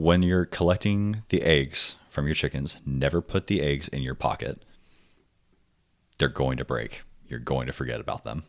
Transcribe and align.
when 0.00 0.22
you're 0.22 0.46
collecting 0.46 1.22
the 1.28 1.42
eggs 1.42 1.94
from 2.08 2.24
your 2.24 2.34
chickens, 2.34 2.78
never 2.86 3.20
put 3.20 3.48
the 3.48 3.60
eggs 3.60 3.86
in 3.86 4.00
your 4.00 4.14
pocket. 4.14 4.64
They're 6.18 6.28
going 6.28 6.56
to 6.56 6.64
break. 6.64 7.02
You're 7.28 7.38
going 7.38 7.66
to 7.66 7.72
forget 7.74 8.00
about 8.00 8.24
them. 8.24 8.44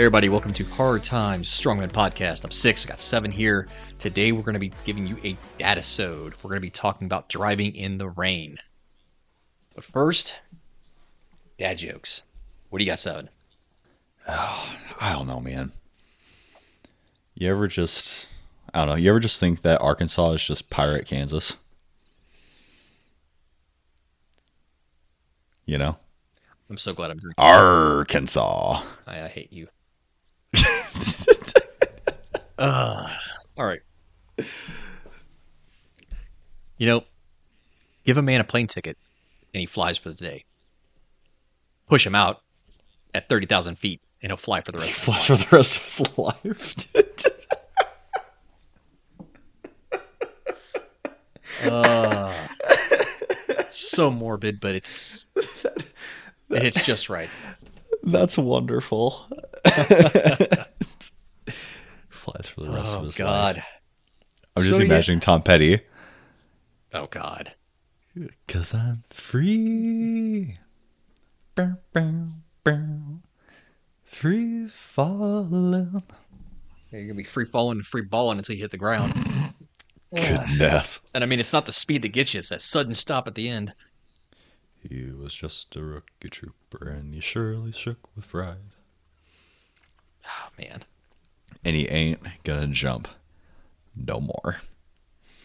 Hey 0.00 0.04
everybody, 0.04 0.30
welcome 0.30 0.54
to 0.54 0.64
Hard 0.64 1.04
Times 1.04 1.46
Strongman 1.46 1.92
Podcast. 1.92 2.42
I'm 2.42 2.50
six, 2.50 2.82
we 2.82 2.88
got 2.88 3.02
seven 3.02 3.30
here. 3.30 3.68
Today 3.98 4.32
we're 4.32 4.40
going 4.40 4.54
to 4.54 4.58
be 4.58 4.72
giving 4.86 5.06
you 5.06 5.18
a 5.22 5.36
Dadisode. 5.62 6.32
We're 6.42 6.48
going 6.48 6.54
to 6.54 6.60
be 6.60 6.70
talking 6.70 7.04
about 7.04 7.28
driving 7.28 7.76
in 7.76 7.98
the 7.98 8.08
rain. 8.08 8.56
But 9.74 9.84
first, 9.84 10.40
dad 11.58 11.76
jokes. 11.76 12.22
What 12.70 12.78
do 12.78 12.84
you 12.86 12.90
got, 12.90 12.98
seven? 12.98 13.28
I 14.26 15.12
don't 15.12 15.26
know, 15.26 15.38
man. 15.38 15.72
You 17.34 17.50
ever 17.50 17.68
just, 17.68 18.26
I 18.72 18.78
don't 18.78 18.88
know, 18.88 18.94
you 18.94 19.10
ever 19.10 19.20
just 19.20 19.38
think 19.38 19.60
that 19.60 19.82
Arkansas 19.82 20.30
is 20.32 20.42
just 20.42 20.70
pirate 20.70 21.06
Kansas? 21.06 21.58
You 25.66 25.76
know? 25.76 25.98
I'm 26.70 26.78
so 26.78 26.94
glad 26.94 27.10
I'm 27.10 27.18
drinking. 27.18 27.44
Arkansas. 27.44 28.82
I, 29.06 29.24
I 29.24 29.28
hate 29.28 29.52
you. 29.52 29.68
Uh, 32.60 33.08
all 33.56 33.64
right. 33.64 33.80
You 36.78 36.86
know, 36.86 37.04
give 38.04 38.16
a 38.16 38.22
man 38.22 38.40
a 38.40 38.44
plane 38.44 38.66
ticket 38.66 38.96
and 39.52 39.60
he 39.60 39.66
flies 39.66 39.98
for 39.98 40.08
the 40.10 40.14
day. 40.14 40.44
Push 41.88 42.06
him 42.06 42.14
out 42.14 42.42
at 43.12 43.28
30,000 43.28 43.76
feet 43.76 44.00
and 44.22 44.30
he'll 44.30 44.36
fly 44.36 44.60
for 44.60 44.72
the 44.72 44.78
rest 44.78 44.96
of 44.96 45.04
his 45.04 45.08
life. 45.08 45.22
For 45.24 45.36
the 45.36 45.56
rest 45.56 45.76
of 45.76 45.84
his 45.84 46.18
life. 46.18 46.76
Uh, 51.64 52.32
so 53.68 54.10
morbid, 54.10 54.60
but 54.60 54.74
it's 54.74 55.28
it's 56.50 56.84
just 56.84 57.10
right. 57.10 57.28
That's 58.02 58.38
wonderful. 58.38 59.28
Flies 62.20 62.48
for 62.48 62.60
the 62.60 62.68
oh, 62.68 62.74
rest 62.74 62.94
Oh 62.96 63.00
of 63.00 63.04
his 63.06 63.16
God. 63.16 63.56
life. 63.56 63.64
I'm 64.56 64.62
just 64.62 64.74
So, 64.74 64.78
yeah- 64.78 64.84
imagining 64.84 65.20
Tom 65.20 65.42
Petty. 65.42 65.80
Oh 66.92 67.06
God. 67.06 67.54
Cause 68.48 68.74
I'm 68.74 69.04
free. 69.10 70.58
Bow, 71.54 71.76
bow, 71.92 72.24
bow. 72.64 73.20
Free 74.04 74.66
falling. 74.68 76.02
Yeah, 76.90 76.98
You're 76.98 77.02
gonna 77.08 77.14
be 77.14 77.24
free 77.24 77.44
falling 77.46 77.78
and 77.78 77.86
free 77.86 78.02
balling 78.02 78.38
until 78.38 78.56
you 78.56 78.62
hit 78.62 78.72
the 78.72 78.76
ground. 78.76 79.14
Goodness. 80.14 81.00
And 81.14 81.22
I 81.22 81.26
mean, 81.28 81.38
it's 81.40 81.52
not 81.52 81.64
the 81.66 81.72
speed 81.72 82.02
that 82.02 82.08
gets 82.08 82.34
you; 82.34 82.38
it's 82.40 82.48
that 82.48 82.60
sudden 82.60 82.92
stop 82.94 83.28
at 83.28 83.36
the 83.36 83.48
end. 83.48 83.72
He 84.86 85.04
was 85.04 85.32
just 85.32 85.76
a 85.76 85.82
rookie 85.82 86.28
trooper 86.30 86.88
and 86.88 87.14
he 87.14 87.20
surely 87.20 87.70
shook 87.72 88.08
with 88.16 88.28
pride. 88.28 88.72
Oh 90.26 90.48
man, 90.58 90.82
And 91.64 91.76
he 91.76 91.88
ain't 91.88 92.20
gonna 92.44 92.66
jump 92.68 93.08
no 93.94 94.20
more. 94.20 94.56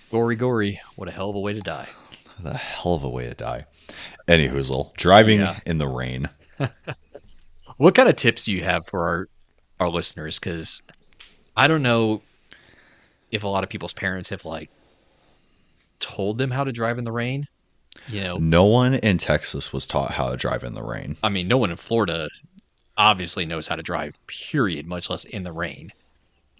gory, 0.09 0.35
gory! 0.35 0.79
What 0.95 1.09
a 1.09 1.11
hell 1.11 1.29
of 1.29 1.35
a 1.35 1.39
way 1.39 1.53
to 1.53 1.59
die. 1.61 1.89
The 2.41 2.53
hell 2.55 2.95
of 2.95 3.03
a 3.03 3.09
way 3.09 3.27
to 3.27 3.33
die. 3.33 3.65
Any 4.27 4.47
hoozle. 4.47 4.93
Driving 4.95 5.41
Yeah. 5.41 5.59
in 5.65 5.77
the 5.77 5.87
rain. 5.87 6.29
What 7.77 7.93
kind 7.93 8.07
of 8.07 8.15
tips 8.15 8.45
do 8.45 8.53
you 8.53 8.63
have 8.63 8.85
for 8.87 9.05
our 9.07 9.27
our 9.81 9.89
listeners? 9.89 10.39
Because 10.39 10.81
I 11.57 11.67
don't 11.67 11.81
know 11.83 12.21
if 13.31 13.43
a 13.43 13.47
lot 13.49 13.63
of 13.65 13.69
people's 13.69 13.91
parents 13.91 14.29
have 14.29 14.45
like 14.45 14.69
told 15.99 16.37
them 16.37 16.51
how 16.51 16.63
to 16.63 16.71
drive 16.71 16.97
in 16.97 17.03
the 17.03 17.11
rain. 17.11 17.47
You 18.07 18.21
know, 18.23 18.37
No 18.37 18.63
one 18.65 18.93
in 18.95 19.17
Texas 19.17 19.73
was 19.73 19.87
taught 19.87 20.11
how 20.11 20.29
to 20.29 20.37
drive 20.37 20.63
in 20.63 20.73
the 20.73 20.83
rain. 20.83 21.17
I 21.23 21.27
mean, 21.29 21.47
no 21.49 21.57
one 21.57 21.71
in 21.71 21.75
Florida 21.77 22.29
obviously 22.97 23.45
knows 23.45 23.67
how 23.67 23.75
to 23.75 23.83
drive. 23.83 24.17
Period. 24.27 24.85
Much 24.87 25.09
less 25.09 25.25
in 25.25 25.43
the 25.43 25.51
rain. 25.51 25.91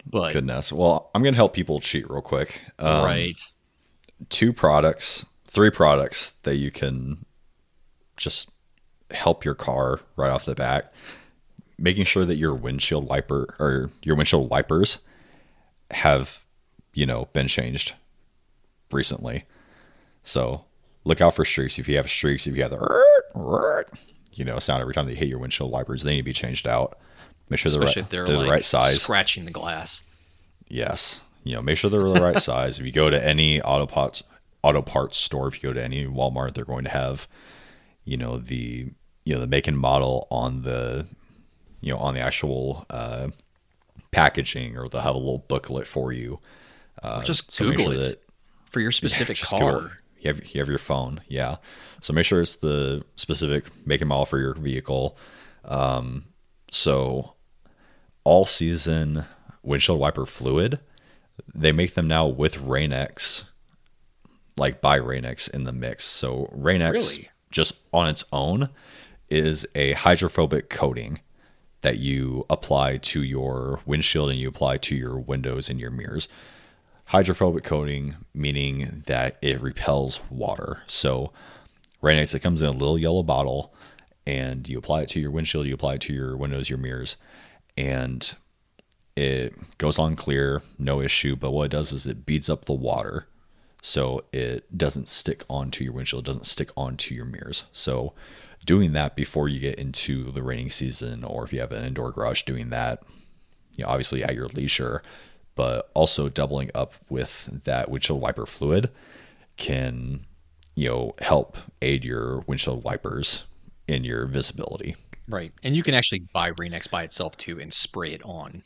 But 0.06 0.32
Goodness. 0.32 0.72
Well, 0.72 1.10
I'm 1.14 1.22
gonna 1.22 1.36
help 1.36 1.52
people 1.52 1.80
cheat 1.80 2.08
real 2.08 2.22
quick. 2.22 2.62
Um, 2.78 3.04
right, 3.04 3.40
two 4.30 4.52
products, 4.52 5.26
three 5.44 5.70
products 5.70 6.32
that 6.44 6.56
you 6.56 6.70
can 6.70 7.24
just 8.16 8.50
help 9.10 9.44
your 9.44 9.54
car 9.54 10.00
right 10.16 10.30
off 10.30 10.44
the 10.44 10.54
bat. 10.54 10.92
Making 11.78 12.04
sure 12.04 12.24
that 12.24 12.36
your 12.36 12.54
windshield 12.54 13.06
wiper 13.06 13.54
or 13.58 13.90
your 14.02 14.16
windshield 14.16 14.48
wipers 14.48 14.98
have, 15.90 16.44
you 16.94 17.04
know, 17.04 17.28
been 17.32 17.48
changed 17.48 17.94
recently. 18.90 19.44
So 20.24 20.64
look 21.04 21.20
out 21.20 21.34
for 21.34 21.44
streaks. 21.44 21.78
If 21.78 21.88
you 21.88 21.96
have 21.96 22.08
streaks, 22.08 22.46
if 22.46 22.56
you 22.56 22.62
have 22.62 22.70
the, 22.70 23.84
you 24.32 24.44
know, 24.44 24.58
sound 24.58 24.80
every 24.80 24.94
time 24.94 25.06
they 25.06 25.14
hit 25.14 25.28
your 25.28 25.38
windshield 25.38 25.70
wipers, 25.70 26.02
they 26.02 26.12
need 26.12 26.18
to 26.18 26.22
be 26.22 26.32
changed 26.32 26.66
out. 26.66 26.98
Make 27.48 27.60
sure 27.60 27.70
they're, 27.70 27.80
right, 27.80 27.96
if 27.96 28.08
they're, 28.08 28.24
they're 28.26 28.36
like 28.36 28.46
the 28.46 28.50
right 28.50 28.64
size. 28.64 29.00
scratching 29.02 29.44
the 29.44 29.50
glass. 29.52 30.02
Yes. 30.68 31.20
You 31.44 31.54
know, 31.54 31.62
make 31.62 31.78
sure 31.78 31.90
they're 31.90 32.00
the 32.00 32.20
right 32.20 32.38
size. 32.40 32.78
If 32.78 32.84
you 32.86 32.92
go 32.92 33.08
to 33.08 33.24
any 33.24 33.60
auto 33.62 33.86
parts 33.86 34.22
auto 34.62 34.82
parts 34.82 35.16
store, 35.16 35.46
if 35.48 35.62
you 35.62 35.70
go 35.70 35.72
to 35.74 35.82
any 35.84 36.06
Walmart, 36.06 36.54
they're 36.54 36.64
going 36.64 36.84
to 36.84 36.90
have, 36.90 37.28
you 38.04 38.16
know, 38.16 38.38
the 38.38 38.88
you 39.24 39.34
know, 39.34 39.40
the 39.40 39.46
make 39.46 39.66
and 39.68 39.78
model 39.78 40.26
on 40.30 40.62
the 40.62 41.06
you 41.80 41.92
know, 41.92 41.98
on 41.98 42.14
the 42.14 42.20
actual 42.20 42.84
uh 42.90 43.28
packaging 44.10 44.76
or 44.76 44.88
they'll 44.88 45.00
have 45.02 45.14
a 45.14 45.18
little 45.18 45.44
booklet 45.46 45.86
for 45.86 46.12
you. 46.12 46.40
Uh, 47.02 47.22
just 47.22 47.52
so 47.52 47.66
Google 47.66 47.84
sure 47.86 47.94
it 47.94 48.00
that- 48.02 48.22
for 48.70 48.80
your 48.80 48.90
specific 48.92 49.38
Google 49.40 49.58
car. 49.58 49.98
You 50.18 50.32
have, 50.32 50.44
you 50.46 50.60
have 50.60 50.68
your 50.68 50.78
phone, 50.78 51.20
yeah. 51.28 51.56
So 52.00 52.12
make 52.12 52.24
sure 52.24 52.40
it's 52.40 52.56
the 52.56 53.04
specific 53.14 53.66
make 53.86 54.00
and 54.00 54.08
model 54.08 54.24
for 54.24 54.38
your 54.40 54.54
vehicle. 54.54 55.16
Um, 55.64 56.24
so 56.70 57.34
all 58.26 58.44
season 58.44 59.24
windshield 59.62 60.00
wiper 60.00 60.26
fluid, 60.26 60.80
they 61.54 61.70
make 61.70 61.94
them 61.94 62.08
now 62.08 62.26
with 62.26 62.58
Rain-X, 62.58 63.44
like 64.56 64.80
by 64.80 64.96
Rain-X 64.96 65.46
in 65.46 65.62
the 65.62 65.72
mix. 65.72 66.02
So 66.04 66.48
Rain-X 66.52 67.16
Really? 67.16 67.30
just 67.52 67.74
on 67.92 68.08
its 68.08 68.24
own 68.32 68.68
is 69.30 69.64
a 69.76 69.92
hydrophobic 69.92 70.68
coating 70.68 71.20
that 71.82 71.98
you 71.98 72.44
apply 72.50 72.96
to 72.96 73.22
your 73.22 73.80
windshield 73.86 74.30
and 74.30 74.40
you 74.40 74.48
apply 74.48 74.78
to 74.78 74.96
your 74.96 75.18
windows 75.18 75.70
and 75.70 75.78
your 75.78 75.90
mirrors 75.90 76.28
hydrophobic 77.10 77.62
coating 77.62 78.16
meaning 78.34 79.04
that 79.06 79.36
it 79.40 79.60
repels 79.60 80.18
water. 80.30 80.82
So 80.88 81.32
Rain-X 82.02 82.34
it 82.34 82.40
comes 82.40 82.60
in 82.62 82.68
a 82.68 82.72
little 82.72 82.98
yellow 82.98 83.22
bottle 83.22 83.72
and 84.26 84.68
you 84.68 84.78
apply 84.78 85.02
it 85.02 85.08
to 85.10 85.20
your 85.20 85.30
windshield, 85.30 85.66
you 85.66 85.74
apply 85.74 85.94
it 85.94 86.00
to 86.02 86.12
your 86.12 86.36
windows, 86.36 86.68
your 86.68 86.78
mirrors, 86.78 87.16
and 87.76 88.34
it 89.16 89.54
goes 89.78 89.98
on 89.98 90.16
clear, 90.16 90.62
no 90.78 91.00
issue. 91.00 91.36
But 91.36 91.52
what 91.52 91.64
it 91.64 91.70
does 91.70 91.92
is 91.92 92.06
it 92.06 92.26
beads 92.26 92.50
up 92.50 92.66
the 92.66 92.72
water 92.72 93.26
so 93.82 94.24
it 94.32 94.76
doesn't 94.76 95.08
stick 95.08 95.44
onto 95.48 95.84
your 95.84 95.92
windshield, 95.92 96.24
it 96.24 96.26
doesn't 96.26 96.46
stick 96.46 96.70
onto 96.76 97.14
your 97.14 97.24
mirrors. 97.24 97.64
So 97.72 98.14
doing 98.64 98.92
that 98.92 99.14
before 99.14 99.48
you 99.48 99.60
get 99.60 99.78
into 99.78 100.32
the 100.32 100.42
raining 100.42 100.70
season 100.70 101.22
or 101.22 101.44
if 101.44 101.52
you 101.52 101.60
have 101.60 101.72
an 101.72 101.84
indoor 101.84 102.10
garage 102.10 102.42
doing 102.42 102.70
that, 102.70 103.02
you 103.76 103.84
know, 103.84 103.90
obviously 103.90 104.24
at 104.24 104.34
your 104.34 104.48
leisure, 104.48 105.02
but 105.54 105.90
also 105.94 106.28
doubling 106.28 106.70
up 106.74 106.94
with 107.08 107.48
that 107.64 107.90
windshield 107.90 108.20
wiper 108.20 108.44
fluid 108.44 108.90
can, 109.56 110.26
you 110.74 110.88
know, 110.88 111.14
help 111.20 111.56
aid 111.80 112.04
your 112.04 112.40
windshield 112.40 112.82
wipers 112.82 113.44
in 113.86 114.04
your 114.04 114.26
visibility. 114.26 114.96
Right. 115.28 115.52
And 115.62 115.74
you 115.74 115.82
can 115.82 115.94
actually 115.94 116.20
buy 116.32 116.52
Rain-X 116.56 116.86
by 116.86 117.02
itself 117.02 117.36
too 117.36 117.60
and 117.60 117.72
spray 117.72 118.12
it 118.12 118.22
on 118.24 118.62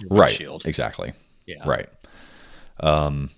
your 0.00 0.08
Right. 0.10 0.26
windshield. 0.28 0.66
Exactly. 0.66 1.12
Yeah. 1.46 1.62
Right. 1.66 1.88
Um, 2.80 3.30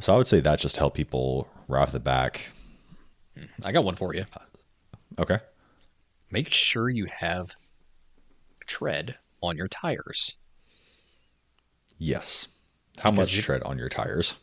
so 0.00 0.14
I 0.14 0.16
would 0.16 0.26
say 0.26 0.40
that 0.40 0.58
just 0.60 0.76
to 0.76 0.80
help 0.80 0.94
people 0.94 1.48
right 1.68 1.82
off 1.82 1.92
the 1.92 2.00
back. 2.00 2.50
I 3.64 3.72
got 3.72 3.84
one 3.84 3.94
for 3.96 4.14
you. 4.14 4.24
Okay. 5.18 5.38
Make 6.30 6.52
sure 6.52 6.88
you 6.88 7.06
have 7.06 7.54
tread 8.66 9.18
on 9.42 9.56
your 9.56 9.68
tires. 9.68 10.36
Yes. 11.98 12.48
How 12.98 13.10
Because 13.10 13.28
much 13.28 13.36
you- 13.36 13.42
tread 13.42 13.62
on 13.62 13.78
your 13.78 13.88
tires? 13.88 14.34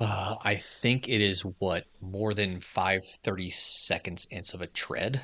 Uh, 0.00 0.36
I 0.42 0.54
think 0.56 1.08
it 1.08 1.20
is 1.20 1.40
what 1.44 1.86
more 2.00 2.32
than 2.32 2.60
five 2.60 3.04
thirty 3.04 3.50
seconds 3.50 4.26
inch 4.30 4.54
of 4.54 4.62
a 4.62 4.66
tread. 4.68 5.22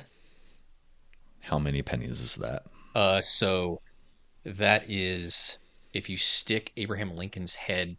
How 1.45 1.59
many 1.59 1.81
pennies 1.81 2.19
is 2.19 2.35
that? 2.35 2.63
Uh, 2.93 3.21
so 3.21 3.81
that 4.43 4.89
is 4.89 5.57
if 5.93 6.09
you 6.09 6.17
stick 6.17 6.71
Abraham 6.77 7.15
Lincoln's 7.15 7.55
head 7.55 7.97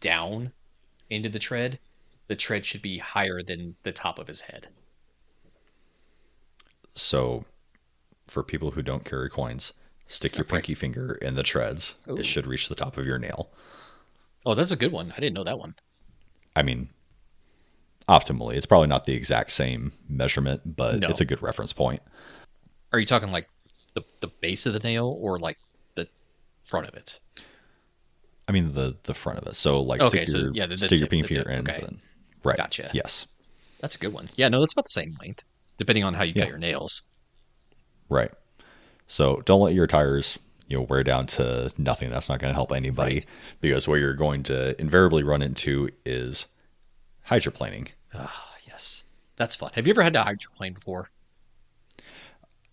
down 0.00 0.52
into 1.10 1.28
the 1.28 1.38
tread, 1.38 1.78
the 2.28 2.36
tread 2.36 2.64
should 2.64 2.82
be 2.82 2.98
higher 2.98 3.42
than 3.42 3.76
the 3.82 3.92
top 3.92 4.18
of 4.18 4.26
his 4.28 4.42
head. 4.42 4.68
So, 6.94 7.44
for 8.26 8.42
people 8.42 8.72
who 8.72 8.82
don't 8.82 9.04
carry 9.04 9.28
coins, 9.30 9.72
stick 10.06 10.36
your 10.36 10.44
pinky 10.44 10.74
finger 10.74 11.12
in 11.20 11.34
the 11.34 11.42
treads. 11.42 11.96
Ooh. 12.08 12.16
It 12.16 12.24
should 12.24 12.46
reach 12.46 12.68
the 12.68 12.74
top 12.74 12.96
of 12.96 13.06
your 13.06 13.18
nail. 13.18 13.50
Oh, 14.44 14.54
that's 14.54 14.72
a 14.72 14.76
good 14.76 14.92
one. 14.92 15.12
I 15.12 15.20
didn't 15.20 15.34
know 15.34 15.44
that 15.44 15.58
one. 15.58 15.74
I 16.54 16.62
mean, 16.62 16.88
optimally, 18.08 18.54
it's 18.54 18.66
probably 18.66 18.88
not 18.88 19.04
the 19.04 19.14
exact 19.14 19.50
same 19.50 19.92
measurement, 20.08 20.76
but 20.76 21.00
No. 21.00 21.08
it's 21.08 21.20
a 21.20 21.24
good 21.24 21.42
reference 21.42 21.72
point. 21.72 22.00
Are 22.96 23.00
you 23.00 23.04
talking 23.06 23.30
like 23.30 23.46
the 23.94 24.02
the 24.22 24.28
base 24.28 24.64
of 24.64 24.72
the 24.72 24.78
nail 24.78 25.14
or 25.20 25.38
like 25.38 25.58
the 25.96 26.08
front 26.64 26.88
of 26.88 26.94
it? 26.94 27.20
I 28.48 28.52
mean, 28.52 28.72
the 28.72 28.96
the 29.02 29.12
front 29.12 29.38
of 29.38 29.46
it. 29.46 29.54
So, 29.56 29.82
like, 29.82 30.00
Okay, 30.00 30.24
stick 30.24 30.28
so, 30.28 30.38
your, 30.38 30.52
yeah, 30.54 30.64
the- 30.66 30.76
the 30.76 30.86
stick 30.86 30.98
your 30.98 31.06
tip- 31.06 31.10
pinky 31.10 31.34
the 31.34 31.44
finger 31.44 31.50
in. 31.50 31.58
okay. 31.68 31.80
Then, 31.82 32.00
right. 32.42 32.56
Gotcha. 32.56 32.90
Yes. 32.94 33.26
That's 33.80 33.96
a 33.96 33.98
good 33.98 34.14
one. 34.14 34.30
Yeah, 34.34 34.48
no, 34.48 34.60
that's 34.60 34.72
about 34.72 34.86
the 34.86 34.90
same 34.90 35.14
length, 35.20 35.44
depending 35.76 36.04
on 36.04 36.14
how 36.14 36.22
you 36.22 36.32
Yeah. 36.34 36.42
cut 36.44 36.48
your 36.48 36.58
nails. 36.58 37.02
Right. 38.08 38.30
So 39.06 39.42
don't 39.44 39.60
let 39.60 39.74
your 39.74 39.86
tires, 39.86 40.38
you 40.68 40.78
know, 40.78 40.84
wear 40.84 41.02
down 41.04 41.26
to 41.26 41.70
nothing. 41.76 42.08
That's 42.08 42.30
not 42.30 42.38
going 42.38 42.50
to 42.50 42.54
help 42.54 42.72
anybody 42.72 43.16
Right. 43.16 43.26
because 43.60 43.86
what 43.86 43.96
you're 44.00 44.14
going 44.14 44.42
to 44.44 44.80
invariably 44.80 45.22
run 45.22 45.42
into 45.42 45.90
is 46.06 46.46
hydroplaning. 47.28 47.88
Ah, 48.14 48.54
yes, 48.66 49.02
that's 49.36 49.54
fun. 49.54 49.72
Have 49.74 49.86
you 49.86 49.90
ever 49.92 50.02
had 50.02 50.14
to 50.14 50.22
hydroplane 50.22 50.72
before, 50.72 51.10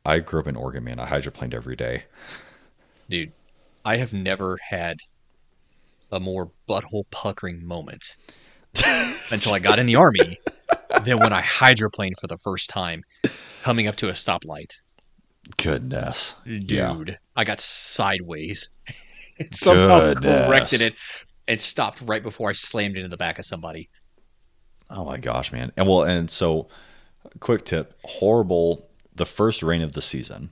I 0.06 0.20
grew 0.20 0.42
up 0.42 0.48
in 0.48 0.56
Oregon, 0.56 0.84
man. 0.84 1.00
I 1.00 1.08
hydroplaned 1.08 1.54
every 1.54 1.76
day. 1.76 2.04
dude? 3.10 3.32
I 3.86 3.98
have 3.98 4.14
never 4.14 4.58
had 4.70 4.98
a 6.12 6.20
more 6.20 6.52
butthole 6.70 7.04
puckering 7.12 7.66
moment 7.66 8.16
until 9.32 9.54
I 9.54 9.60
got 9.60 9.80
in 9.80 9.86
the 9.86 9.96
army 9.98 10.40
than 11.04 11.20
when 11.20 11.34
I 11.34 11.42
hydroplaned 11.42 12.14
for 12.20 12.28
the 12.28 12.38
first 12.38 12.70
time, 12.70 13.04
coming 13.62 13.88
up 13.88 13.96
to 13.98 14.10
a 14.10 14.14
stoplight. 14.14 14.72
Goodness. 15.58 16.36
dude 16.46 16.72
Yeah. 16.72 17.16
i 17.36 17.44
got 17.44 17.60
sideways 17.60 18.70
and 19.40 19.54
somehow 19.54 20.14
Goodness. 20.14 20.48
corrected 20.48 20.82
it 20.82 20.96
and 21.50 21.60
stopped 21.60 22.00
right 22.02 22.24
before 22.24 22.50
i 22.50 22.54
slammed 22.54 22.96
into 22.96 23.10
the 23.10 23.18
back 23.18 23.40
of 23.40 23.46
somebody 23.46 23.90
Oh 24.90 25.04
my 25.06 25.18
gosh, 25.18 25.52
man. 25.52 25.72
And 25.76 25.88
well, 25.88 26.04
and 26.04 26.30
so 26.30 26.68
quick 27.40 27.66
tip, 27.66 27.98
horrible 28.04 28.88
the 29.16 29.26
first 29.26 29.62
rain 29.64 29.82
of 29.82 29.94
the 29.94 30.02
season 30.02 30.52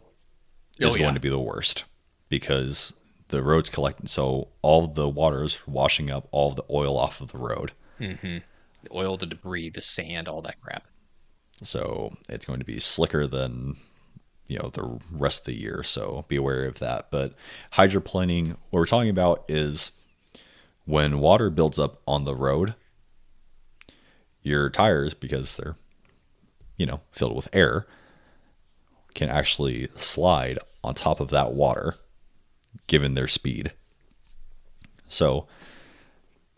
oh, 0.81 0.87
is 0.87 0.93
Oh, 0.93 0.95
yeah. 0.95 1.03
going 1.03 1.13
to 1.15 1.19
be 1.21 1.29
the 1.29 1.39
worst 1.39 1.85
because 2.29 2.93
the 3.29 3.41
road's 3.41 3.69
collecting 3.69 4.07
so 4.07 4.49
all 4.61 4.87
the 4.87 5.07
water's 5.07 5.65
washing 5.67 6.09
up 6.11 6.27
all 6.31 6.51
the 6.51 6.65
oil 6.69 6.97
off 6.97 7.21
of 7.21 7.31
the 7.31 7.37
road. 7.37 7.71
Mm-hmm. 7.99 8.37
the 8.83 8.89
oil 8.93 9.15
the 9.17 9.25
debris 9.27 9.69
the 9.69 9.79
sand 9.81 10.27
all 10.27 10.41
that 10.41 10.59
crap 10.59 10.85
So 11.61 12.13
it's 12.29 12.45
going 12.45 12.59
to 12.59 12.65
be 12.65 12.79
slicker 12.79 13.27
than 13.27 13.75
you 14.47 14.57
know 14.59 14.69
the 14.73 14.99
rest 15.11 15.41
of 15.41 15.45
the 15.45 15.59
year. 15.59 15.83
So 15.83 16.25
be 16.27 16.35
aware 16.35 16.65
of 16.65 16.79
that. 16.79 17.09
But 17.11 17.35
hydroplaning, 17.73 18.49
what 18.69 18.79
we're 18.79 18.85
talking 18.85 19.09
about 19.09 19.45
is 19.47 19.91
when 20.85 21.19
water 21.19 21.49
builds 21.49 21.77
up 21.79 22.01
on 22.07 22.25
the 22.25 22.35
road, 22.35 22.73
your 24.41 24.69
tires, 24.69 25.13
because 25.13 25.55
they're 25.55 25.77
you 26.77 26.85
know 26.85 27.01
filled 27.11 27.35
with 27.35 27.47
air, 27.53 27.85
can 29.13 29.29
actually 29.29 29.89
slide 29.95 30.59
on 30.83 30.95
top 30.95 31.19
of 31.19 31.29
that 31.29 31.53
water, 31.53 31.95
given 32.87 33.13
their 33.13 33.27
speed. 33.27 33.73
So 35.07 35.47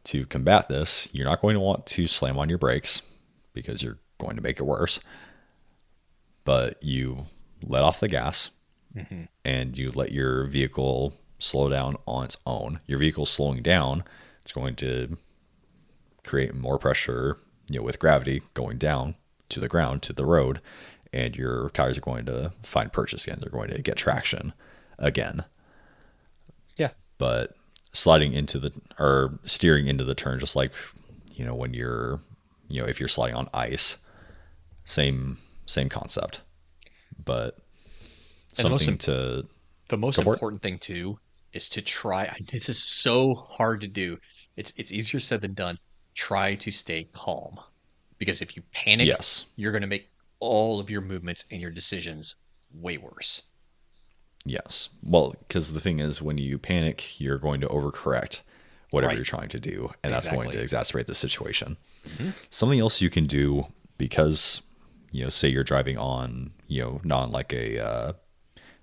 to 0.05 0.25
combat 0.25 0.69
this, 0.69 1.09
you're 1.11 1.27
not 1.27 1.41
going 1.41 1.55
to 1.55 1.59
want 1.59 1.85
to 1.87 2.07
slam 2.07 2.37
on 2.37 2.49
your 2.49 2.57
brakes 2.57 3.01
because 3.53 3.81
you're 3.81 3.99
going 4.19 4.35
to 4.35 4.41
make 4.41 4.59
it 4.59 4.63
worse. 4.63 4.99
But 6.45 6.81
you 6.83 7.27
let 7.61 7.83
off 7.83 7.99
the 7.99 8.07
gas 8.07 8.49
mm-hmm. 8.95 9.23
and 9.45 9.77
you 9.77 9.91
let 9.91 10.11
your 10.11 10.45
vehicle 10.45 11.13
slow 11.39 11.69
down 11.69 11.95
on 12.05 12.25
its 12.25 12.37
own. 12.45 12.79
Your 12.85 12.99
vehicle 12.99 13.25
slowing 13.25 13.61
down, 13.61 14.03
it's 14.41 14.51
going 14.51 14.75
to 14.77 15.17
create 16.23 16.53
more 16.53 16.77
pressure, 16.77 17.37
you 17.69 17.79
know, 17.79 17.83
with 17.83 17.99
gravity 17.99 18.41
going 18.53 18.77
down 18.77 19.15
to 19.49 19.59
the 19.59 19.67
ground 19.67 20.01
to 20.03 20.13
the 20.13 20.25
road, 20.25 20.61
and 21.13 21.35
your 21.35 21.69
tires 21.69 21.97
are 21.97 22.01
going 22.01 22.25
to 22.25 22.51
find 22.63 22.91
purchase 22.91 23.25
again. 23.25 23.37
They're 23.39 23.51
going 23.51 23.69
to 23.69 23.81
get 23.81 23.95
traction 23.97 24.53
again. 24.97 25.45
Yeah. 26.75 26.89
But 27.17 27.55
sliding 27.93 28.33
into 28.33 28.59
the 28.59 28.71
or 28.97 29.39
steering 29.45 29.87
into 29.87 30.03
the 30.03 30.15
turn 30.15 30.39
just 30.39 30.55
like 30.55 30.71
you 31.35 31.45
know 31.45 31.53
when 31.53 31.73
you're 31.75 32.19
you 32.67 32.81
know 32.81 32.87
if 32.87 32.99
you're 32.99 33.07
sliding 33.07 33.35
on 33.35 33.47
ice 33.53 33.97
same 34.85 35.37
same 35.65 35.89
concept. 35.89 36.41
But 37.23 37.57
And 38.57 38.65
the 38.65 38.69
most 38.69 38.85
something 38.85 38.97
to 38.99 39.47
the 39.89 39.97
most 39.97 40.21
for 40.23 40.31
it. 40.31 40.33
important 40.33 40.61
thing 40.61 40.79
too 40.79 41.19
is 41.53 41.69
to 41.69 41.81
try 41.81 42.23
I, 42.23 42.37
this 42.51 42.69
is 42.69 42.81
so 42.81 43.35
hard 43.35 43.81
to 43.81 43.87
do. 43.87 44.17
It's 44.55 44.73
it's 44.77 44.91
easier 44.91 45.19
said 45.19 45.41
than 45.41 45.53
done. 45.53 45.77
Try 46.15 46.55
to 46.55 46.71
stay 46.71 47.09
calm. 47.13 47.59
Because 48.19 48.41
if 48.41 48.55
you 48.55 48.63
panic 48.71 49.07
yes. 49.07 49.45
you're 49.55 49.71
going 49.71 49.81
to 49.81 49.87
make 49.87 50.09
all 50.43 50.79
of 50.79 50.89
your 50.89 51.01
movements 51.01 51.45
and 51.51 51.61
your 51.61 51.71
decisions 51.71 52.35
way 52.73 52.97
worse. 52.97 53.43
Yes. 54.45 54.89
Well 55.01 55.35
because 55.47 55.73
the 55.73 55.79
thing 55.79 55.99
is 55.99 56.21
when 56.21 56.37
you 56.37 56.57
panic 56.57 57.19
you're 57.19 57.37
going 57.37 57.61
to 57.61 57.67
overcorrect 57.67 58.41
whatever 58.91 59.09
Right. 59.11 59.17
you're 59.17 59.25
trying 59.25 59.49
to 59.49 59.59
do 59.59 59.91
and 60.03 60.11
that's 60.13 60.27
going 60.27 60.51
to 60.51 60.57
exacerbate 60.63 61.05
the 61.05 61.15
situation. 61.15 61.77
Mm-hmm. 62.07 62.29
something 62.49 62.79
else 62.81 63.01
you 63.01 63.09
can 63.09 63.25
do 63.25 63.67
because 63.97 64.61
you 65.11 65.23
know 65.23 65.29
say 65.29 65.47
you're 65.47 65.63
driving 65.63 65.97
on 65.97 66.51
you 66.67 66.81
know 66.81 66.99
not 67.05 67.31
like 67.31 67.53
a 67.53 67.79
uh, 67.79 68.13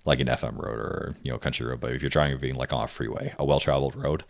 like 0.05 0.19
an 0.19 0.25
fm 0.27 0.57
road 0.57 0.79
or 0.79 1.15
you 1.21 1.31
know 1.31 1.37
country 1.37 1.67
road 1.67 1.79
but 1.79 1.91
if 1.91 2.01
you're 2.01 2.09
driving 2.09 2.55
like 2.55 2.73
on 2.73 2.83
a 2.85 2.87
freeway 2.87 3.35
a 3.37 3.45
well-traveled 3.45 3.95
road 3.95 4.23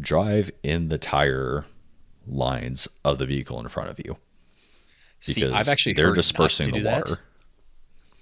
drive 0.00 0.48
in 0.62 0.88
the 0.90 0.98
tire 0.98 1.66
lines 2.24 2.86
of 3.04 3.18
the 3.18 3.26
vehicle 3.26 3.58
in 3.58 3.66
front 3.66 3.90
of 3.90 3.98
you 3.98 4.16
see 5.20 5.44
i've 5.46 5.68
actually 5.68 5.92
they're 5.92 6.06
heard 6.08 6.14
dispersing 6.16 6.70
the 6.72 6.80
do 6.80 6.84
water 6.84 7.04
that. 7.16 7.20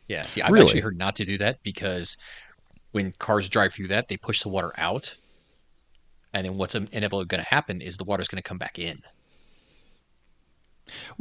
Yeah, 0.09 0.25
see, 0.25 0.41
I've 0.41 0.51
Really? 0.53 0.65
actually 0.65 0.81
heard 0.81 0.97
not 0.97 1.17
to 1.17 1.27
do 1.27 1.37
that 1.37 1.63
because 1.63 2.17
when 2.93 3.13
cars 3.19 3.47
drive 3.51 3.75
through 3.75 3.89
that, 3.89 4.09
they 4.09 4.17
push 4.17 4.41
the 4.43 4.49
water 4.49 4.73
out, 4.79 5.15
and 6.33 6.47
then 6.47 6.57
what's 6.57 6.75
inevitably 6.75 7.27
going 7.27 7.43
to 7.43 7.49
happen 7.49 7.83
is 7.83 7.99
the 7.99 8.05
water's 8.05 8.27
going 8.27 8.39
to 8.43 8.49
come 8.49 8.57
back 8.57 8.79
in. 8.79 9.03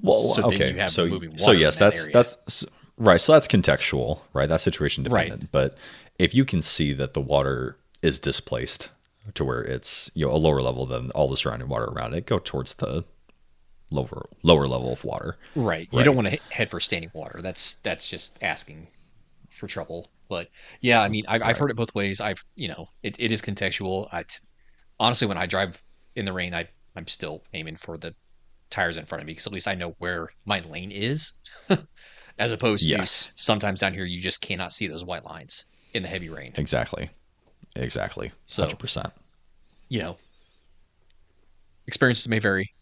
well 0.02 0.22
So 0.36 0.44
okay 0.48 0.72
you 0.72 0.78
have 0.78 0.90
so 0.90 1.06
moving 1.08 1.38
so 1.38 1.52
yes 1.52 1.78
that 1.78 1.94
that's 1.94 2.38
that's 2.38 2.66
right 2.98 3.20
so 3.20 3.34
that's 3.34 3.48
contextual 3.48 4.22
right 4.34 4.48
that's 4.48 4.64
situation 4.64 5.04
Right. 5.04 5.26
dependent 5.26 5.52
but 5.52 5.78
if 6.18 6.34
you 6.34 6.46
can 6.46 6.62
see 6.62 6.94
that 6.94 7.14
the 7.14 7.22
water 7.22 7.78
is 8.02 8.20
displaced 8.20 8.90
to 9.34 9.44
where 9.44 9.62
it's 9.62 10.10
you 10.14 10.26
know 10.26 10.32
a 10.34 10.38
lower 10.38 10.62
level 10.62 10.86
than 10.86 11.12
all 11.12 11.30
the 11.30 11.36
surrounding 11.38 11.68
water 11.68 11.86
around 11.86 12.14
it 12.14 12.26
go 12.26 12.40
towards 12.40 12.76
the 12.76 13.04
lower 13.90 14.28
lower 14.44 14.68
level 14.68 14.92
of 14.92 15.04
water 15.06 15.38
Right. 15.56 15.88
You 15.92 16.00
Right. 16.00 16.04
don't 16.06 16.16
want 16.16 16.28
to 16.28 16.40
head 16.52 16.70
for 16.70 16.80
standing 16.80 17.10
water. 17.14 17.40
That's 17.42 17.74
that's 17.84 18.10
just 18.10 18.38
asking 18.42 18.88
for 19.50 19.68
trouble. 19.68 20.08
But 20.30 20.50
yeah, 20.82 21.02
I 21.02 21.08
mean, 21.08 21.24
I've, 21.28 21.42
I've 21.42 21.58
heard 21.58 21.72
it 21.72 21.78
both 21.78 21.96
ways. 21.96 22.20
I've 22.20 22.44
you 22.56 22.68
know, 22.68 22.90
it, 23.02 23.16
it 23.20 23.32
is 23.32 23.42
contextual. 23.42 24.10
I 24.12 24.26
honestly, 25.00 25.26
when 25.28 25.38
I 25.38 25.46
drive 25.46 25.82
in 26.16 26.26
the 26.26 26.34
rain, 26.34 26.54
I 26.54 26.68
I'm 26.96 27.08
still 27.08 27.44
aiming 27.54 27.78
for 27.78 27.98
the 27.98 28.14
tires 28.70 28.98
in 28.98 29.06
front 29.06 29.22
of 29.22 29.28
me 29.28 29.32
because 29.32 29.48
at 29.48 29.54
least 29.54 29.68
I 29.70 29.76
know 29.76 29.96
where 30.00 30.30
my 30.46 30.60
lane 30.60 30.92
is, 30.92 31.32
as 32.40 32.52
opposed 32.52 32.90
to 32.90 33.06
sometimes 33.06 33.80
down 33.80 33.94
here 33.94 34.04
you 34.04 34.20
just 34.22 34.42
cannot 34.42 34.74
see 34.74 34.88
those 34.88 35.06
white 35.06 35.24
lines 35.24 35.64
in 35.94 36.04
the 36.04 36.10
heavy 36.10 36.28
rain. 36.30 36.52
exactly 36.58 37.10
exactly 37.78 38.32
So- 38.48 38.66
100% 38.68 39.12
You 39.88 40.00
know, 40.02 40.18
experiences 41.88 42.28
may 42.28 42.40
vary. 42.40 42.74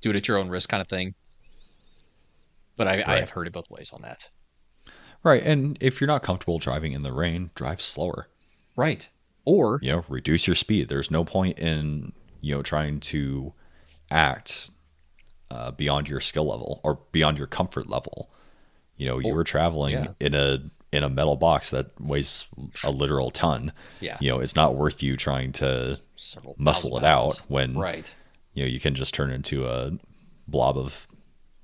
Do 0.00 0.10
it 0.10 0.16
at 0.16 0.28
your 0.28 0.38
own 0.38 0.48
risk, 0.48 0.68
kind 0.68 0.80
of 0.80 0.88
thing. 0.88 1.14
But 2.76 2.86
I, 2.88 3.02
I 3.06 3.18
have 3.20 3.30
heard 3.30 3.46
it 3.46 3.52
both 3.52 3.70
ways 3.70 3.90
on 3.92 4.02
that. 4.02 4.28
right 5.24 5.42
and 5.42 5.76
if 5.80 6.00
you're 6.00 6.06
not 6.08 6.22
comfortable 6.22 6.58
driving 6.60 6.92
in 6.92 7.02
the 7.02 7.12
rain 7.12 7.50
drive 7.54 7.82
slower 7.82 8.28
Right. 8.76 9.08
Or 9.44 9.80
you 9.82 9.90
know 9.90 10.04
reduce 10.08 10.46
your 10.46 10.54
speed 10.54 10.88
there's 10.88 11.10
no 11.10 11.24
point 11.24 11.58
in 11.58 12.12
you 12.40 12.54
know 12.54 12.62
trying 12.62 13.00
to 13.00 13.52
act 14.12 14.70
uh, 15.50 15.72
beyond 15.72 16.08
your 16.08 16.20
skill 16.20 16.46
level 16.46 16.80
or 16.84 17.00
beyond 17.10 17.36
your 17.38 17.46
comfort 17.48 17.88
level 17.88 18.30
you 18.96 19.08
know 19.08 19.18
you 19.18 19.34
were 19.34 19.44
traveling 19.44 19.94
yeah. 19.94 20.06
in 20.20 20.34
a 20.34 20.58
in 20.92 21.02
a 21.02 21.08
metal 21.10 21.34
box 21.36 21.70
that 21.70 21.86
weighs 22.00 22.44
a 22.84 22.90
literal 22.92 23.30
ton 23.30 23.72
Yeah. 24.00 24.18
you 24.20 24.30
know 24.30 24.38
it's 24.38 24.54
not 24.54 24.76
worth 24.76 25.02
you 25.02 25.16
trying 25.16 25.50
to 25.54 25.98
several 26.16 26.54
muscle 26.58 26.96
it 26.96 27.04
out 27.04 27.38
when 27.48 27.76
Right. 27.76 28.14
You 28.58 28.64
know 28.64 28.68
you 28.68 28.80
can 28.80 28.94
just 28.96 29.14
turn 29.14 29.30
into 29.30 29.66
a 29.66 29.92
blob 30.48 30.76
of 30.76 31.06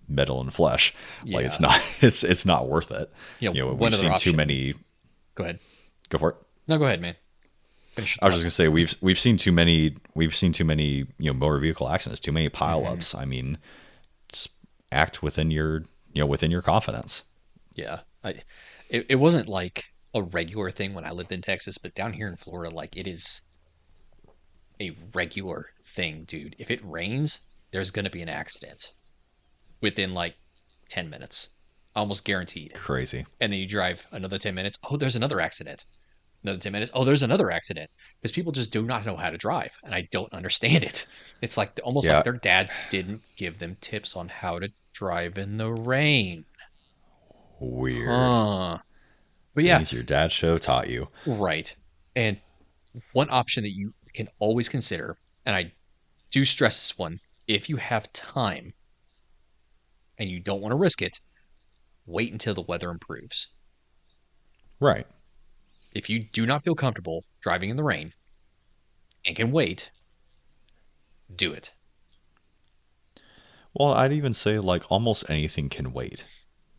metal 0.06 0.40
and 0.40 0.52
flesh 0.54 0.94
like 1.26 1.44
it's 1.44 1.58
not 1.58 1.80
it's 2.02 2.22
it's 2.22 2.46
not 2.46 2.68
worth 2.68 2.90
it 2.92 3.10
Yeah, 3.40 3.50
you 3.50 3.60
know 3.64 3.72
we've 3.74 3.96
seen 3.96 4.14
too 4.16 4.32
many 4.32 4.74
Go 5.34 5.42
ahead. 5.44 5.58
go 6.08 6.18
for 6.18 6.30
it 6.30 6.36
No, 6.68 6.78
go 6.78 6.84
ahead, 6.84 7.00
man. 7.00 7.16
Finish 7.96 8.18
I 8.22 8.26
was 8.26 8.34
just 8.34 8.44
gonna 8.44 8.50
say 8.50 8.68
we've 8.68 8.94
we've 9.00 9.18
seen 9.18 9.36
too 9.36 9.50
many 9.50 9.96
we've 10.14 10.36
seen 10.36 10.52
too 10.52 10.64
many 10.64 11.06
you 11.18 11.30
know 11.30 11.32
motor 11.32 11.58
vehicle 11.58 11.88
accidents, 11.88 12.20
too 12.20 12.32
many 12.32 12.48
pileups. 12.48 13.18
I 13.18 13.24
mean, 13.24 13.58
act 14.92 15.22
within 15.22 15.50
your 15.50 15.84
you 16.12 16.20
know 16.20 16.26
within 16.26 16.50
your 16.50 16.62
confidence. 16.62 17.24
Yeah, 17.74 18.00
I, 18.22 18.42
it, 18.88 19.06
it 19.08 19.14
wasn't 19.16 19.48
like 19.48 19.86
a 20.14 20.22
regular 20.22 20.70
thing 20.70 20.94
when 20.94 21.04
I 21.04 21.10
lived 21.10 21.32
in 21.32 21.40
Texas, 21.40 21.78
but 21.78 21.94
down 21.94 22.12
here 22.12 22.28
in 22.28 22.36
Florida, 22.36 22.74
like 22.74 22.96
it 22.96 23.06
is 23.08 23.40
a 24.80 24.92
regular 25.14 25.66
thing, 25.94 26.24
dude. 26.26 26.56
If 26.58 26.70
it 26.70 26.80
rains, 26.84 27.40
there's 27.72 27.90
gonna 27.90 28.10
be 28.10 28.22
an 28.22 28.28
accident 28.28 28.92
within 29.80 30.14
like 30.14 30.34
ten 30.88 31.08
minutes, 31.10 31.48
almost 31.94 32.24
guaranteed. 32.24 32.74
Crazy. 32.74 33.26
And 33.40 33.52
then 33.52 33.60
you 33.60 33.66
drive 33.66 34.06
another 34.12 34.38
ten 34.38 34.54
minutes. 34.54 34.78
Oh, 34.88 34.96
there's 34.96 35.16
another 35.16 35.40
accident. 35.40 35.84
Another 36.42 36.58
ten 36.58 36.72
minutes. 36.72 36.90
Oh, 36.94 37.04
there's 37.04 37.22
another 37.22 37.50
accident 37.50 37.90
because 38.20 38.32
people 38.32 38.52
just 38.52 38.70
do 38.70 38.82
not 38.82 39.06
know 39.06 39.16
how 39.16 39.30
to 39.30 39.38
drive, 39.38 39.72
and 39.82 39.94
I 39.94 40.08
don't 40.10 40.32
understand 40.32 40.84
it. 40.84 41.06
It's 41.42 41.56
like 41.56 41.78
almost 41.82 42.06
Yeah. 42.06 42.16
like 42.16 42.24
their 42.24 42.32
dads 42.34 42.74
didn't 42.90 43.22
give 43.36 43.58
them 43.58 43.76
tips 43.80 44.14
on 44.16 44.28
how 44.28 44.58
to 44.58 44.68
drive 44.92 45.36
in 45.38 45.56
the 45.58 45.70
rain. 45.72 46.44
Weird. 47.60 48.08
Huh. 48.08 48.78
But 49.54 49.64
yeah, 49.64 49.76
Things 49.78 49.92
your 49.92 50.02
dad 50.02 50.32
should 50.32 50.50
have 50.50 50.60
taught 50.60 50.88
you. 50.88 51.08
right. 51.26 51.74
And 52.16 52.38
one 53.12 53.28
option 53.30 53.62
that 53.64 53.72
you 53.72 53.92
can 54.14 54.28
always 54.38 54.68
consider, 54.68 55.16
and 55.46 55.54
I 55.56 55.72
do 56.34 56.44
stress 56.44 56.80
this 56.80 56.98
one, 56.98 57.20
if 57.46 57.68
you 57.68 57.76
have 57.76 58.12
time 58.12 58.74
and 60.18 60.28
you 60.28 60.40
don't 60.40 60.60
want 60.60 60.72
to 60.72 60.76
risk 60.76 61.00
it, 61.00 61.20
wait 62.06 62.32
until 62.32 62.54
the 62.54 62.62
weather 62.62 62.90
improves. 62.90 63.52
Right. 64.80 65.06
If 65.94 66.10
you 66.10 66.20
do 66.20 66.44
not 66.44 66.64
feel 66.64 66.74
comfortable 66.74 67.22
driving 67.40 67.70
in 67.70 67.76
the 67.76 67.84
rain 67.84 68.12
and 69.24 69.36
can 69.36 69.52
wait, 69.52 69.90
do 71.34 71.52
it. 71.52 71.72
Well, 73.72 73.92
I'd 73.92 74.12
even 74.12 74.34
say 74.34 74.58
like 74.58 74.90
almost 74.90 75.30
anything 75.30 75.68
can 75.68 75.92
wait. 75.92 76.24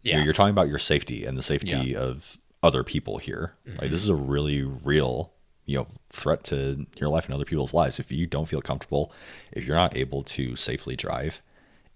Yeah. 0.03 0.21
you're 0.21 0.33
talking 0.33 0.51
about 0.51 0.67
your 0.67 0.79
safety 0.79 1.25
and 1.25 1.37
the 1.37 1.41
safety 1.41 1.95
of 1.95 2.37
other 2.61 2.83
people 2.83 3.19
here. 3.19 3.55
Mm-hmm. 3.65 3.79
Like 3.81 3.91
this 3.91 4.03
is 4.03 4.09
a 4.09 4.15
really 4.15 4.63
real, 4.63 5.31
you 5.65 5.77
know, 5.77 5.87
threat 6.09 6.43
to 6.45 6.85
your 6.99 7.09
life 7.09 7.25
and 7.25 7.33
other 7.33 7.45
people's 7.45 7.73
lives. 7.73 7.99
If 7.99 8.11
you 8.11 8.27
don't 8.27 8.47
feel 8.47 8.61
comfortable, 8.61 9.11
if 9.51 9.65
you're 9.65 9.75
not 9.75 9.95
able 9.95 10.21
to 10.23 10.55
safely 10.55 10.95
drive 10.95 11.41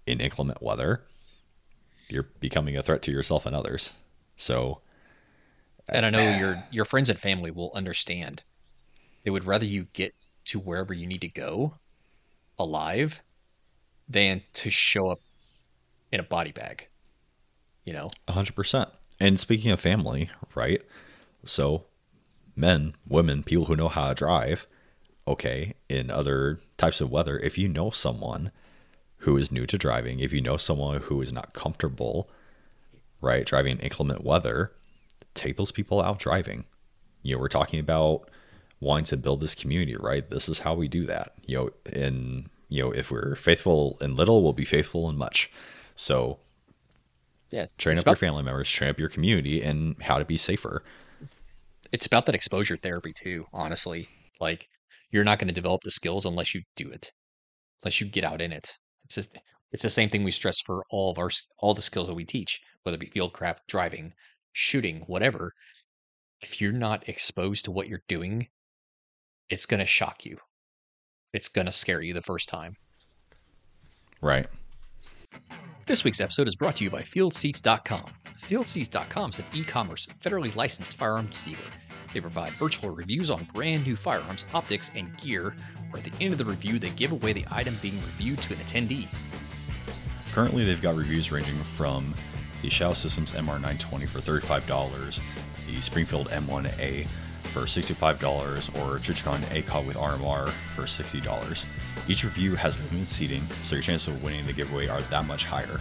in 0.06 0.20
inclement 0.20 0.62
weather, 0.62 1.02
you're 2.08 2.28
becoming 2.40 2.76
a 2.76 2.82
threat 2.82 3.02
to 3.02 3.12
yourself 3.12 3.46
and 3.46 3.54
others. 3.54 3.92
So, 4.36 4.80
uh, 5.88 5.92
And 5.94 6.06
I 6.06 6.10
know 6.10 6.36
your 6.38 6.62
your 6.70 6.84
friends 6.84 7.08
and 7.08 7.18
family 7.18 7.50
will 7.50 7.70
understand. 7.74 8.42
They 9.24 9.30
would 9.30 9.44
rather 9.44 9.66
you 9.66 9.86
get 9.92 10.14
to 10.46 10.58
wherever 10.58 10.94
you 10.94 11.06
need 11.06 11.20
to 11.20 11.28
go 11.28 11.74
alive 12.58 13.20
than 14.08 14.42
to 14.54 14.70
show 14.70 15.10
up 15.10 15.20
in 16.10 16.20
a 16.20 16.24
body 16.24 16.52
bag. 16.52 16.88
You 17.84 17.92
know? 17.92 18.10
100%. 18.28 18.90
And 19.18 19.38
speaking 19.38 19.70
of 19.70 19.80
family, 19.80 20.30
right? 20.54 20.82
So, 21.44 21.84
men, 22.60 22.94
women, 23.08 23.42
people 23.42 23.64
who 23.66 23.76
know 23.76 23.88
how 23.88 24.08
to 24.08 24.14
drive, 24.14 24.66
okay, 25.26 25.74
in 25.88 26.10
other 26.10 26.60
types 26.76 27.00
of 27.00 27.10
weather, 27.10 27.38
if 27.38 27.56
you 27.58 27.68
know 27.68 27.90
someone 27.90 28.52
who 29.18 29.36
is 29.36 29.52
new 29.52 29.66
to 29.66 29.78
driving, 29.78 30.20
if 30.20 30.32
you 30.32 30.40
know 30.40 30.56
someone 30.56 31.00
who 31.02 31.20
is 31.20 31.32
not 31.32 31.52
comfortable, 31.52 32.30
right, 33.20 33.44
driving 33.46 33.72
in 33.72 33.80
inclement 33.80 34.24
weather, 34.24 34.72
take 35.34 35.56
those 35.56 35.72
people 35.72 36.00
out 36.00 36.18
driving. 36.18 36.64
You 37.22 37.34
know, 37.34 37.40
we're 37.40 37.48
talking 37.48 37.80
about 37.80 38.30
wanting 38.80 39.04
to 39.04 39.16
build 39.16 39.40
this 39.40 39.54
community, 39.54 39.96
right? 39.96 40.28
This 40.28 40.48
is 40.48 40.60
how 40.60 40.74
we 40.74 40.88
do 40.88 41.04
that. 41.06 41.34
You 41.46 41.56
know, 41.56 41.70
and 41.92 42.48
you 42.68 42.82
know, 42.82 42.92
if 42.92 43.10
we're 43.10 43.34
faithful 43.34 43.98
in 44.00 44.16
little, 44.16 44.42
we'll 44.42 44.52
be 44.52 44.64
faithful 44.64 45.10
in 45.10 45.16
much. 45.16 45.50
So 45.94 46.38
Yeah. 47.50 47.66
train 47.78 47.98
up 47.98 48.06
your 48.06 48.16
family 48.16 48.42
members, 48.42 48.70
train 48.70 48.90
up 48.90 48.98
your 48.98 49.08
community, 49.08 49.60
and 49.62 50.00
how 50.02 50.18
to 50.18 50.24
be 50.24 50.36
safer. 50.38 50.82
It's 51.92 52.06
about 52.06 52.26
that 52.26 52.34
exposure 52.34 52.76
therapy 52.76 53.12
too, 53.12 53.46
honestly. 53.52 54.08
Like 54.40 54.68
you're 55.10 55.24
not 55.24 55.38
going 55.38 55.48
to 55.48 55.54
develop 55.54 55.82
the 55.82 55.90
skills 55.90 56.24
unless 56.24 56.54
you 56.54 56.62
do 56.76 56.90
it. 56.90 57.10
Unless 57.82 58.00
you 58.00 58.06
get 58.06 58.24
out 58.24 58.40
in 58.40 58.52
it. 58.52 58.72
It's 59.04 59.14
just 59.16 59.36
it's 59.72 59.82
the 59.82 59.90
same 59.90 60.08
thing 60.08 60.24
we 60.24 60.30
stress 60.30 60.60
for 60.60 60.84
all 60.90 61.10
of 61.10 61.18
our 61.18 61.30
all 61.58 61.74
the 61.74 61.82
skills 61.82 62.08
that 62.08 62.14
we 62.14 62.24
teach, 62.24 62.60
whether 62.82 62.96
it 62.96 63.00
be 63.00 63.06
field 63.06 63.32
craft, 63.32 63.66
driving, 63.68 64.12
shooting, 64.52 65.02
whatever. 65.06 65.52
If 66.40 66.60
you're 66.60 66.72
not 66.72 67.08
exposed 67.08 67.64
to 67.66 67.70
what 67.70 67.88
you're 67.88 68.02
doing, 68.08 68.48
it's 69.48 69.66
going 69.66 69.80
to 69.80 69.86
shock 69.86 70.24
you. 70.24 70.38
It's 71.32 71.48
going 71.48 71.66
to 71.66 71.72
scare 71.72 72.00
you 72.00 72.14
the 72.14 72.22
first 72.22 72.48
time. 72.48 72.76
Right. 74.20 74.46
This 75.86 76.04
week's 76.04 76.20
episode 76.20 76.46
is 76.46 76.54
brought 76.54 76.76
to 76.76 76.84
you 76.84 76.90
by 76.90 77.02
FieldSeats.com. 77.02 78.10
FieldSeats.com 78.40 79.30
is 79.30 79.38
an 79.40 79.44
e-commerce 79.52 80.06
federally 80.22 80.54
licensed 80.54 80.96
firearms 80.96 81.44
dealer. 81.44 81.58
They 82.12 82.20
provide 82.20 82.52
virtual 82.54 82.90
reviews 82.90 83.30
on 83.30 83.46
brand 83.52 83.86
new 83.86 83.96
firearms, 83.96 84.44
optics, 84.52 84.90
and 84.94 85.16
gear, 85.16 85.54
where 85.90 86.02
at 86.02 86.04
the 86.04 86.24
end 86.24 86.32
of 86.32 86.38
the 86.38 86.44
review 86.44 86.78
they 86.78 86.90
give 86.90 87.12
away 87.12 87.32
the 87.32 87.44
item 87.50 87.76
being 87.82 87.96
reviewed 88.02 88.40
to 88.42 88.54
an 88.54 88.60
attendee. 88.60 89.08
Currently, 90.32 90.64
they've 90.64 90.80
got 90.80 90.96
reviews 90.96 91.32
ranging 91.32 91.56
from 91.56 92.14
the 92.62 92.70
Shadow 92.70 92.94
Systems 92.94 93.32
MR920 93.32 94.08
for 94.08 94.20
$35, 94.20 95.20
the 95.66 95.80
Springfield 95.80 96.28
M1A 96.28 97.06
for 97.42 97.62
$65, 97.62 98.68
or 98.80 98.98
Trijicon 98.98 99.40
ACOG 99.46 99.86
with 99.86 99.96
RMR 99.96 100.50
for 100.74 100.82
$60. 100.82 101.66
Each 102.08 102.24
review 102.24 102.54
has 102.54 102.80
limited 102.80 103.06
seating, 103.06 103.42
so 103.64 103.74
your 103.74 103.82
chances 103.82 104.08
of 104.08 104.22
winning 104.22 104.46
the 104.46 104.52
giveaway 104.52 104.88
are 104.88 105.00
that 105.02 105.26
much 105.26 105.44
higher. 105.44 105.80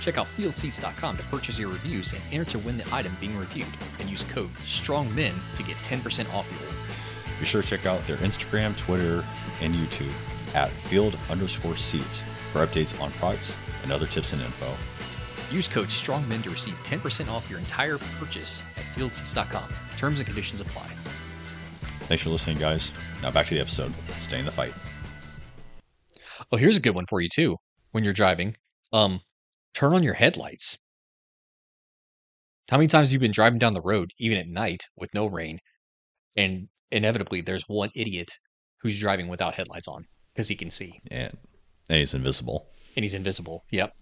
Check 0.00 0.18
out 0.18 0.26
FieldSeats.com 0.36 1.16
to 1.18 1.22
purchase 1.24 1.58
your 1.58 1.68
reviews 1.68 2.12
and 2.12 2.22
enter 2.32 2.50
to 2.52 2.58
win 2.60 2.78
the 2.78 2.94
item 2.94 3.16
being 3.20 3.36
reviewed, 3.36 3.68
and 3.98 4.08
use 4.08 4.24
code 4.24 4.50
STRONGMEN 4.64 5.34
to 5.54 5.62
get 5.62 5.76
10% 5.78 6.32
off 6.32 6.50
your 6.50 6.60
order. 6.60 6.78
Be 7.38 7.44
sure 7.46 7.62
to 7.62 7.68
check 7.68 7.86
out 7.86 8.04
their 8.06 8.16
Instagram, 8.18 8.76
Twitter, 8.76 9.24
and 9.60 9.74
YouTube 9.74 10.12
at 10.54 10.70
field 10.70 11.16
underscore 11.28 11.76
seats 11.76 12.22
for 12.52 12.66
updates 12.66 12.98
on 13.00 13.12
products 13.12 13.58
and 13.82 13.92
other 13.92 14.06
tips 14.06 14.32
and 14.32 14.42
info. 14.42 14.74
Use 15.50 15.68
code 15.68 15.88
STRONGMEN 15.88 16.42
to 16.42 16.50
receive 16.50 16.74
10% 16.82 17.28
off 17.28 17.48
your 17.50 17.58
entire 17.58 17.98
purchase 18.18 18.62
at 18.76 18.84
FieldSeats.com. 18.94 19.72
Terms 20.00 20.18
and 20.18 20.26
conditions 20.26 20.62
apply. 20.62 20.88
Thanks 22.08 22.22
for 22.22 22.30
listening, 22.30 22.56
guys. 22.56 22.94
Now 23.22 23.30
back 23.30 23.44
to 23.48 23.54
the 23.54 23.60
episode. 23.60 23.92
Stay 24.22 24.38
in 24.38 24.46
the 24.46 24.50
fight. 24.50 24.72
Oh, 26.50 26.56
here's 26.56 26.78
a 26.78 26.80
good 26.80 26.94
one 26.94 27.04
for 27.06 27.20
you 27.20 27.28
too. 27.30 27.58
When 27.92 28.02
you're 28.02 28.14
driving, 28.14 28.56
um, 28.94 29.20
turn 29.74 29.92
on 29.92 30.02
your 30.02 30.14
headlights. 30.14 30.78
How 32.70 32.78
many 32.78 32.86
times 32.86 33.08
have 33.08 33.12
you 33.12 33.18
been 33.18 33.30
driving 33.30 33.58
down 33.58 33.74
the 33.74 33.82
road, 33.82 34.12
even 34.18 34.38
at 34.38 34.48
night 34.48 34.84
with 34.96 35.12
no 35.12 35.26
rain, 35.26 35.58
and 36.34 36.68
inevitably 36.90 37.42
there's 37.42 37.64
one 37.66 37.90
idiot 37.94 38.30
who's 38.80 38.98
driving 38.98 39.28
without 39.28 39.54
headlights 39.54 39.86
on 39.86 40.06
because 40.32 40.48
he 40.48 40.56
can 40.56 40.70
see 40.70 40.98
And, 41.10 41.36
and 41.90 41.98
he's 41.98 42.14
invisible. 42.14 42.68
and 42.96 43.04
he's 43.04 43.12
invisible. 43.12 43.64
Yep. 43.70 43.92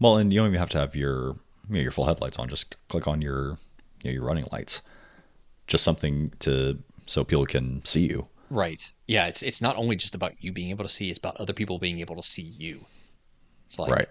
Well, 0.00 0.16
and 0.16 0.32
you 0.32 0.40
don't 0.40 0.48
even 0.48 0.58
have 0.58 0.70
to 0.70 0.78
have 0.78 0.96
your 0.96 1.36
you 1.68 1.76
know, 1.76 1.80
your 1.82 1.92
full 1.92 2.06
headlights 2.06 2.36
on. 2.36 2.48
Just 2.48 2.76
click 2.88 3.06
on 3.06 3.22
your 3.22 3.58
you 4.02 4.10
know, 4.10 4.14
your 4.14 4.24
running 4.24 4.46
lights. 4.52 4.82
Just 5.66 5.84
something 5.84 6.32
to 6.40 6.78
so 7.06 7.24
people 7.24 7.46
can 7.46 7.84
see 7.84 8.06
you. 8.06 8.28
Right. 8.50 8.90
Yeah. 9.06 9.26
It's 9.26 9.42
it's 9.42 9.60
not 9.60 9.76
only 9.76 9.96
just 9.96 10.14
about 10.14 10.32
you 10.40 10.52
being 10.52 10.70
able 10.70 10.84
to 10.84 10.88
see; 10.88 11.10
it's 11.10 11.18
about 11.18 11.36
other 11.36 11.52
people 11.52 11.78
being 11.78 12.00
able 12.00 12.16
to 12.16 12.22
see 12.22 12.54
you. 12.58 12.86
It's 13.66 13.78
like, 13.78 13.90
right. 13.90 14.08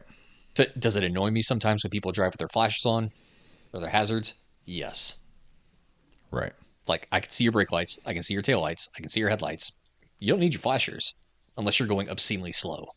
does 0.79 0.95
it 0.95 1.03
annoy 1.03 1.31
me 1.31 1.41
sometimes 1.41 1.83
when 1.83 1.89
people 1.89 2.11
drive 2.11 2.33
with 2.33 2.39
their 2.39 2.49
flashes 2.49 2.85
on 2.85 3.11
or 3.73 3.79
their 3.79 3.89
hazards? 3.89 4.35
Yes. 4.65 5.17
Right. 6.29 6.53
like 6.87 7.07
I 7.11 7.19
can 7.19 7.31
see 7.31 7.43
your 7.43 7.53
brake 7.53 7.71
lights, 7.71 7.97
I 8.05 8.13
can 8.13 8.21
see 8.21 8.33
your 8.33 8.43
tail 8.43 8.61
lights, 8.61 8.89
I 8.95 8.99
can 8.99 9.09
see 9.09 9.19
your 9.19 9.29
headlights. 9.29 9.71
You 10.19 10.31
don't 10.31 10.39
need 10.39 10.53
your 10.53 10.61
flashers 10.61 11.13
unless 11.57 11.79
you're 11.79 11.87
going 11.87 12.09
obscenely 12.09 12.51
slow. 12.51 12.87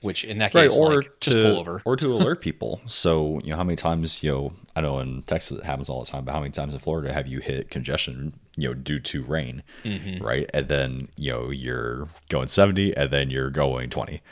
Which 0.00 0.24
in 0.24 0.38
that 0.38 0.54
Right. 0.54 0.68
case, 0.70 0.78
Or 0.78 0.96
like, 0.96 1.10
just 1.20 1.36
pull 1.36 1.54
to 1.54 1.58
over. 1.58 1.82
or 1.84 1.96
to 1.96 2.12
alert 2.14 2.40
people. 2.40 2.80
So 2.86 3.40
you 3.42 3.50
know 3.50 3.56
how 3.56 3.64
many 3.64 3.76
times 3.76 4.22
you 4.22 4.30
know 4.30 4.52
I 4.76 4.80
know 4.80 5.00
in 5.00 5.22
Texas 5.22 5.58
it 5.58 5.64
happens 5.64 5.88
all 5.88 6.04
the 6.04 6.10
time, 6.10 6.24
but 6.24 6.32
how 6.32 6.38
many 6.40 6.52
times 6.52 6.72
in 6.74 6.80
Florida 6.80 7.12
have 7.12 7.26
you 7.26 7.40
hit 7.40 7.68
congestion 7.70 8.38
you 8.56 8.68
know 8.68 8.74
due 8.74 9.00
to 9.00 9.24
rain, 9.24 9.62
Mhm. 9.84 10.22
right? 10.22 10.48
And 10.54 10.68
then 10.68 11.08
you 11.16 11.32
know 11.32 11.50
you're 11.50 12.08
going 12.28 12.46
seventy, 12.48 12.96
and 12.96 13.10
then 13.10 13.30
you're 13.30 13.50
going 13.50 13.90
twenty. 13.90 14.22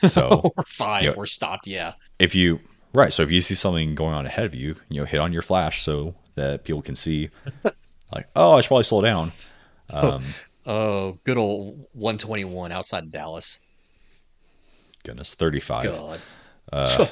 So 0.08 0.52
or 0.56 0.64
five, 0.66 1.02
Yeah. 1.04 1.14
we're 1.16 1.26
stopped. 1.26 1.66
Yeah, 1.66 1.94
if 2.20 2.34
you 2.36 2.60
right 2.94 3.12
so 3.12 3.22
if 3.24 3.30
you 3.30 3.40
see 3.40 3.54
something 3.56 3.94
going 3.96 4.14
on 4.14 4.26
ahead 4.26 4.44
of 4.46 4.54
you 4.54 4.76
you 4.88 5.00
know 5.00 5.04
hit 5.06 5.18
on 5.20 5.32
your 5.32 5.42
flash 5.42 5.82
so 5.82 6.14
that 6.36 6.64
people 6.64 6.82
can 6.82 6.94
see 6.96 7.28
like 8.12 8.26
oh 8.34 8.52
i 8.56 8.60
should 8.60 8.66
probably 8.68 8.82
slow 8.84 9.00
down 9.00 9.32
um 9.90 10.24
oh, 10.66 11.18
good 11.24 11.36
old 11.38 11.86
121 11.92 12.70
outside 12.72 13.04
of 13.04 13.10
Dallas. 13.12 13.60
Goodness 15.04 15.34
35 15.34 15.84
God, 15.84 16.20
uh, 16.72 17.06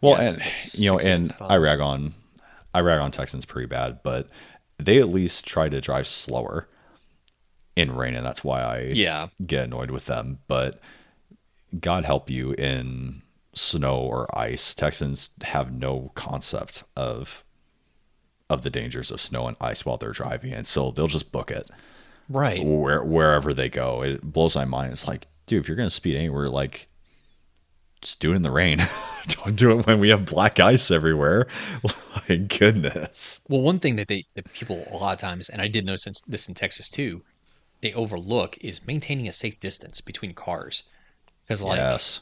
well 0.00 0.20
Yes, 0.20 0.74
and 0.74 0.82
you 0.82 0.90
know 0.90 0.98
and 0.98 1.32
i 1.40 1.56
rag 1.56 1.80
on 1.80 2.14
i 2.74 2.80
rag 2.80 3.00
on 3.00 3.10
texans 3.10 3.44
pretty 3.44 3.66
bad 3.66 4.00
but 4.02 4.28
they 4.78 4.98
at 4.98 5.08
least 5.08 5.46
try 5.46 5.68
to 5.68 5.80
drive 5.80 6.06
slower 6.06 6.68
in 7.76 7.94
rain, 7.94 8.14
and 8.16 8.26
that's 8.26 8.42
why 8.42 8.60
I 8.62 8.90
Yeah. 8.92 9.28
get 9.46 9.66
annoyed 9.66 9.92
with 9.92 10.06
them. 10.06 10.40
But 10.48 10.80
God 11.78 12.04
help 12.04 12.28
you 12.28 12.52
in 12.54 13.22
snow 13.52 13.98
or 13.98 14.26
ice. 14.36 14.74
Texans 14.74 15.30
have 15.42 15.72
no 15.72 16.10
concept 16.16 16.82
of 16.96 17.44
of 18.50 18.62
the 18.62 18.70
dangers 18.70 19.10
of 19.12 19.20
snow 19.20 19.46
and 19.46 19.56
ice 19.60 19.84
while 19.84 19.96
they're 19.96 20.10
driving, 20.10 20.52
and 20.52 20.66
so 20.66 20.90
they'll 20.90 21.06
just 21.06 21.30
book 21.30 21.50
it 21.52 21.68
Right. 22.28 22.64
where, 22.64 23.04
wherever 23.04 23.54
they 23.54 23.68
go. 23.68 24.02
It 24.02 24.22
blows 24.32 24.56
my 24.56 24.64
mind. 24.64 24.90
It's 24.92 25.06
like, 25.06 25.26
dude, 25.46 25.60
if 25.60 25.68
you're 25.68 25.76
gonna 25.76 25.90
speed 25.90 26.16
anywhere, 26.16 26.48
like 26.48 26.87
just 28.00 28.20
do 28.20 28.32
it 28.32 28.36
in 28.36 28.42
the 28.42 28.50
rain. 28.50 28.78
Don't 29.28 29.56
do 29.56 29.78
it 29.78 29.86
when 29.86 30.00
we 30.00 30.10
have 30.10 30.24
black 30.24 30.60
ice 30.60 30.90
everywhere. 30.90 31.46
My 32.28 32.36
goodness. 32.36 33.40
Well, 33.48 33.62
one 33.62 33.78
thing 33.78 33.96
that 33.96 34.08
they 34.08 34.24
that 34.34 34.52
people 34.52 34.86
a 34.90 34.96
lot 34.96 35.12
of 35.12 35.18
times, 35.18 35.48
and 35.48 35.60
I 35.60 35.68
did 35.68 35.84
notice 35.84 36.04
this- 36.04 36.22
this 36.22 36.48
in 36.48 36.54
Texas 36.54 36.88
too, 36.88 37.22
they 37.80 37.92
overlook 37.92 38.56
is 38.60 38.86
maintaining 38.86 39.28
a 39.28 39.32
safe 39.32 39.58
distance 39.60 40.00
between 40.00 40.34
cars. 40.34 40.84
Because 41.44 41.62
like 41.62 41.78
yes. 41.78 42.20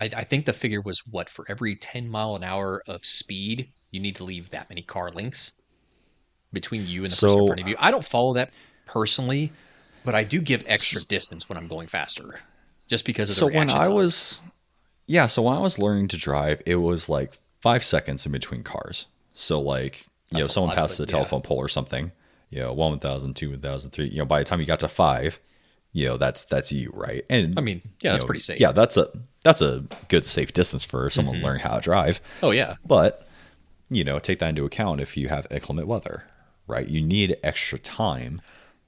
I, 0.00 0.06
I 0.06 0.24
think 0.24 0.46
the 0.46 0.52
figure 0.52 0.80
was 0.80 1.06
what 1.06 1.28
for 1.28 1.44
every 1.48 1.74
10 1.76 2.08
mile 2.08 2.36
an 2.36 2.44
hour 2.44 2.82
of 2.86 3.04
speed, 3.04 3.68
you 3.90 4.00
need 4.00 4.16
to 4.16 4.24
leave 4.24 4.50
that 4.50 4.68
many 4.68 4.82
car 4.82 5.10
lengths 5.10 5.52
between 6.52 6.86
you 6.86 7.04
and 7.04 7.12
the 7.12 7.16
person 7.16 7.38
in 7.40 7.46
front 7.46 7.60
of 7.60 7.68
you. 7.68 7.76
I 7.78 7.90
don't 7.90 8.04
follow 8.04 8.34
that 8.34 8.50
personally, 8.86 9.52
but 10.04 10.14
I 10.14 10.24
do 10.24 10.40
give 10.40 10.64
extra 10.66 11.02
distance 11.02 11.48
when 11.48 11.58
I'm 11.58 11.68
going 11.68 11.88
faster, 11.88 12.40
just 12.86 13.04
because 13.04 13.30
of 13.30 13.36
the 13.36 13.40
So 13.40 13.58
when 13.58 13.70
I 13.70 13.88
was 13.88 14.40
yeah, 15.08 15.26
so 15.26 15.42
when 15.42 15.54
I 15.54 15.58
was 15.58 15.78
learning 15.78 16.08
to 16.08 16.16
drive, 16.16 16.62
it 16.66 16.76
was 16.76 17.08
like 17.08 17.32
five 17.60 17.82
seconds 17.82 18.24
in 18.24 18.30
between 18.30 18.62
cars. 18.62 19.06
So 19.32 19.60
like 19.60 20.06
you 20.30 20.36
know, 20.38 20.42
That's 20.42 20.54
someone 20.54 20.76
lot, 20.76 20.88
but 20.88 20.96
the 20.96 21.02
yeah. 21.04 21.06
telephone 21.06 21.42
pole 21.42 21.56
or 21.58 21.68
something. 21.68 22.12
You 22.50 22.60
know, 22.60 22.72
one 22.72 22.98
thousand, 22.98 23.34
two 23.34 23.56
thousand, 23.56 23.90
three. 23.90 24.06
You 24.06 24.18
know, 24.18 24.24
by 24.24 24.38
the 24.38 24.44
time 24.44 24.60
you 24.60 24.66
got 24.66 24.80
to 24.80 24.88
five, 24.88 25.40
you 25.92 26.06
know 26.06 26.16
that's 26.18 26.44
that's 26.44 26.70
you, 26.70 26.90
right? 26.94 27.24
And 27.28 27.58
I 27.58 27.62
mean, 27.62 27.82
yeah, 28.00 28.12
that's 28.12 28.22
know, 28.22 28.26
pretty 28.26 28.40
safe. 28.40 28.60
Yeah, 28.60 28.72
that's 28.72 28.96
a 28.96 29.10
that's 29.42 29.62
a 29.62 29.84
good 30.08 30.24
safe 30.24 30.52
distance 30.52 30.84
for 30.84 31.08
someone 31.10 31.36
Mm-hmm. 31.36 31.44
learning 31.44 31.62
how 31.62 31.76
to 31.76 31.80
drive. 31.80 32.20
Oh 32.42 32.50
yeah, 32.50 32.76
But 32.86 33.26
you 33.90 34.04
know, 34.04 34.18
take 34.18 34.38
that 34.40 34.50
into 34.50 34.64
account 34.66 35.00
if 35.00 35.16
you 35.16 35.28
have 35.28 35.46
inclement 35.50 35.88
weather, 35.88 36.24
right? 36.66 36.86
You 36.86 37.00
need 37.00 37.36
extra 37.42 37.78
time 37.78 38.42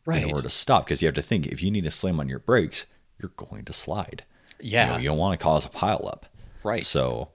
right. 0.04 0.22
in 0.22 0.28
order 0.28 0.42
to 0.42 0.50
stop 0.50 0.84
because 0.84 1.00
you 1.00 1.06
have 1.08 1.14
to 1.14 1.22
think 1.22 1.46
if 1.46 1.62
you 1.62 1.70
need 1.70 1.84
to 1.84 1.90
slam 1.90 2.20
on 2.20 2.28
your 2.28 2.38
brakes, 2.38 2.84
you're 3.18 3.32
going 3.36 3.64
to 3.64 3.72
slide. 3.72 4.24
Yeah, 4.62 4.84
You, 4.86 4.92
know, 4.92 4.98
you 4.98 5.08
don't 5.08 5.18
want 5.18 5.38
to 5.38 5.42
cause 5.42 5.64
a 5.64 5.68
pileup. 5.68 6.24
right. 6.64 6.84
So, 6.84 7.30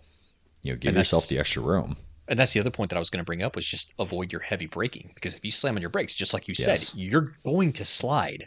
you 0.63 0.74
know, 0.74 0.77
give 0.77 0.96
yourself 0.96 1.27
the 1.27 1.39
extra 1.39 1.62
room. 1.62 1.98
And 2.27 2.39
that's 2.39 2.53
the 2.53 2.60
other 2.60 2.72
point 2.72 2.89
that 2.89 2.96
I 2.96 3.00
was 3.00 3.10
going 3.10 3.20
to 3.20 3.25
bring 3.25 3.44
up 3.44 3.55
was 3.55 3.65
just 3.65 3.94
avoid 4.00 4.32
your 4.32 4.41
heavy 4.41 4.65
braking 4.65 5.12
because 5.13 5.36
if 5.36 5.46
you 5.46 5.51
slam 5.51 5.75
on 5.75 5.82
your 5.82 5.91
brakes, 5.91 6.15
just 6.15 6.34
like 6.34 6.48
you 6.48 6.55
Yes. 6.58 6.91
said, 6.91 7.00
you're 7.00 7.34
going 7.46 7.72
to 7.74 7.86
slide. 7.86 8.46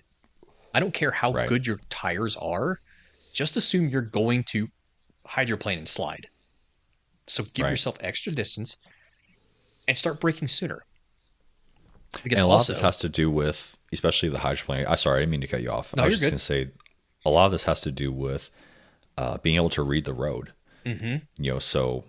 I 0.75 0.81
don't 0.81 0.93
care 0.95 1.11
how 1.13 1.31
Right. 1.33 1.49
good 1.49 1.67
your 1.67 1.79
tires 1.89 2.37
are, 2.37 2.79
just 3.33 3.57
assume 3.57 3.89
you're 3.89 4.03
going 4.03 4.45
to 4.51 4.69
hydroplane 5.27 5.79
and 5.79 5.89
slide. 5.89 6.27
So 7.29 7.45
give 7.55 7.65
Right. 7.65 7.71
yourself 7.71 7.97
extra 8.01 8.33
distance 8.33 8.77
and 9.87 9.97
start 9.97 10.21
braking 10.21 10.49
sooner. 10.49 10.83
Because 12.23 12.39
And 12.39 12.45
a 12.45 12.49
lot 12.49 12.61
also, 12.61 12.73
of 12.73 12.77
this 12.77 12.83
has 12.83 12.97
to 12.99 13.09
do 13.09 13.31
with, 13.31 13.79
especially 13.93 14.29
the 14.29 14.39
hydroplane. 14.39 14.87
I 14.87 14.97
sorry, 14.97 15.19
I 15.19 15.21
didn't 15.21 15.31
mean 15.31 15.41
to 15.43 15.47
cut 15.47 15.63
you 15.63 15.71
off. 15.71 15.95
No, 15.95 16.03
I 16.03 16.07
was 16.07 16.15
just 16.15 16.25
going 16.25 16.39
to 16.39 16.45
say, 16.45 16.71
a 17.25 17.31
lot 17.31 17.47
of 17.47 17.53
this 17.53 17.65
has 17.65 17.81
to 17.83 17.93
do 17.93 18.11
with 18.11 18.51
uh, 19.19 19.37
being 19.39 19.57
able 19.57 19.69
to 19.71 19.83
read 19.83 20.05
the 20.05 20.15
road. 20.15 20.53
hmm 20.87 21.17
You 21.39 21.53
know, 21.53 21.59
so 21.59 22.05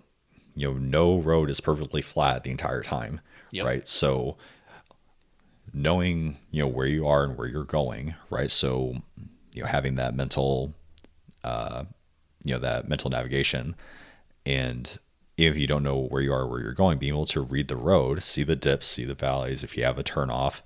you 0.54 0.66
know, 0.68 0.74
no 0.78 1.18
road 1.20 1.50
is 1.50 1.60
perfectly 1.60 2.02
flat 2.02 2.44
the 2.44 2.50
entire 2.50 2.82
time, 2.82 3.20
Yep. 3.52 3.66
right? 3.66 3.88
So 3.88 4.36
knowing 5.72 6.36
you 6.50 6.62
know 6.62 6.68
where 6.68 6.86
you 6.86 7.06
are 7.06 7.24
and 7.24 7.36
where 7.36 7.46
you're 7.48 7.64
going, 7.64 8.14
right? 8.30 8.50
So 8.50 8.96
you 9.54 9.62
know, 9.62 9.68
having 9.68 9.96
that 9.96 10.14
mental, 10.14 10.74
uh, 11.44 11.84
you 12.44 12.54
know, 12.54 12.60
that 12.60 12.88
mental 12.88 13.10
navigation, 13.10 13.74
and 14.46 14.98
if 15.36 15.56
you 15.56 15.66
don't 15.66 15.82
know 15.82 15.98
where 15.98 16.22
you 16.22 16.32
are, 16.32 16.46
where 16.46 16.60
you're 16.60 16.72
going, 16.74 16.98
being 16.98 17.14
able 17.14 17.26
to 17.26 17.40
read 17.40 17.68
the 17.68 17.76
road, 17.76 18.22
see 18.22 18.42
the 18.44 18.56
dips, 18.56 18.86
see 18.88 19.04
the 19.04 19.14
valleys. 19.14 19.64
If 19.64 19.76
you 19.76 19.84
have 19.84 19.98
a 19.98 20.02
turn 20.02 20.30
off, 20.30 20.62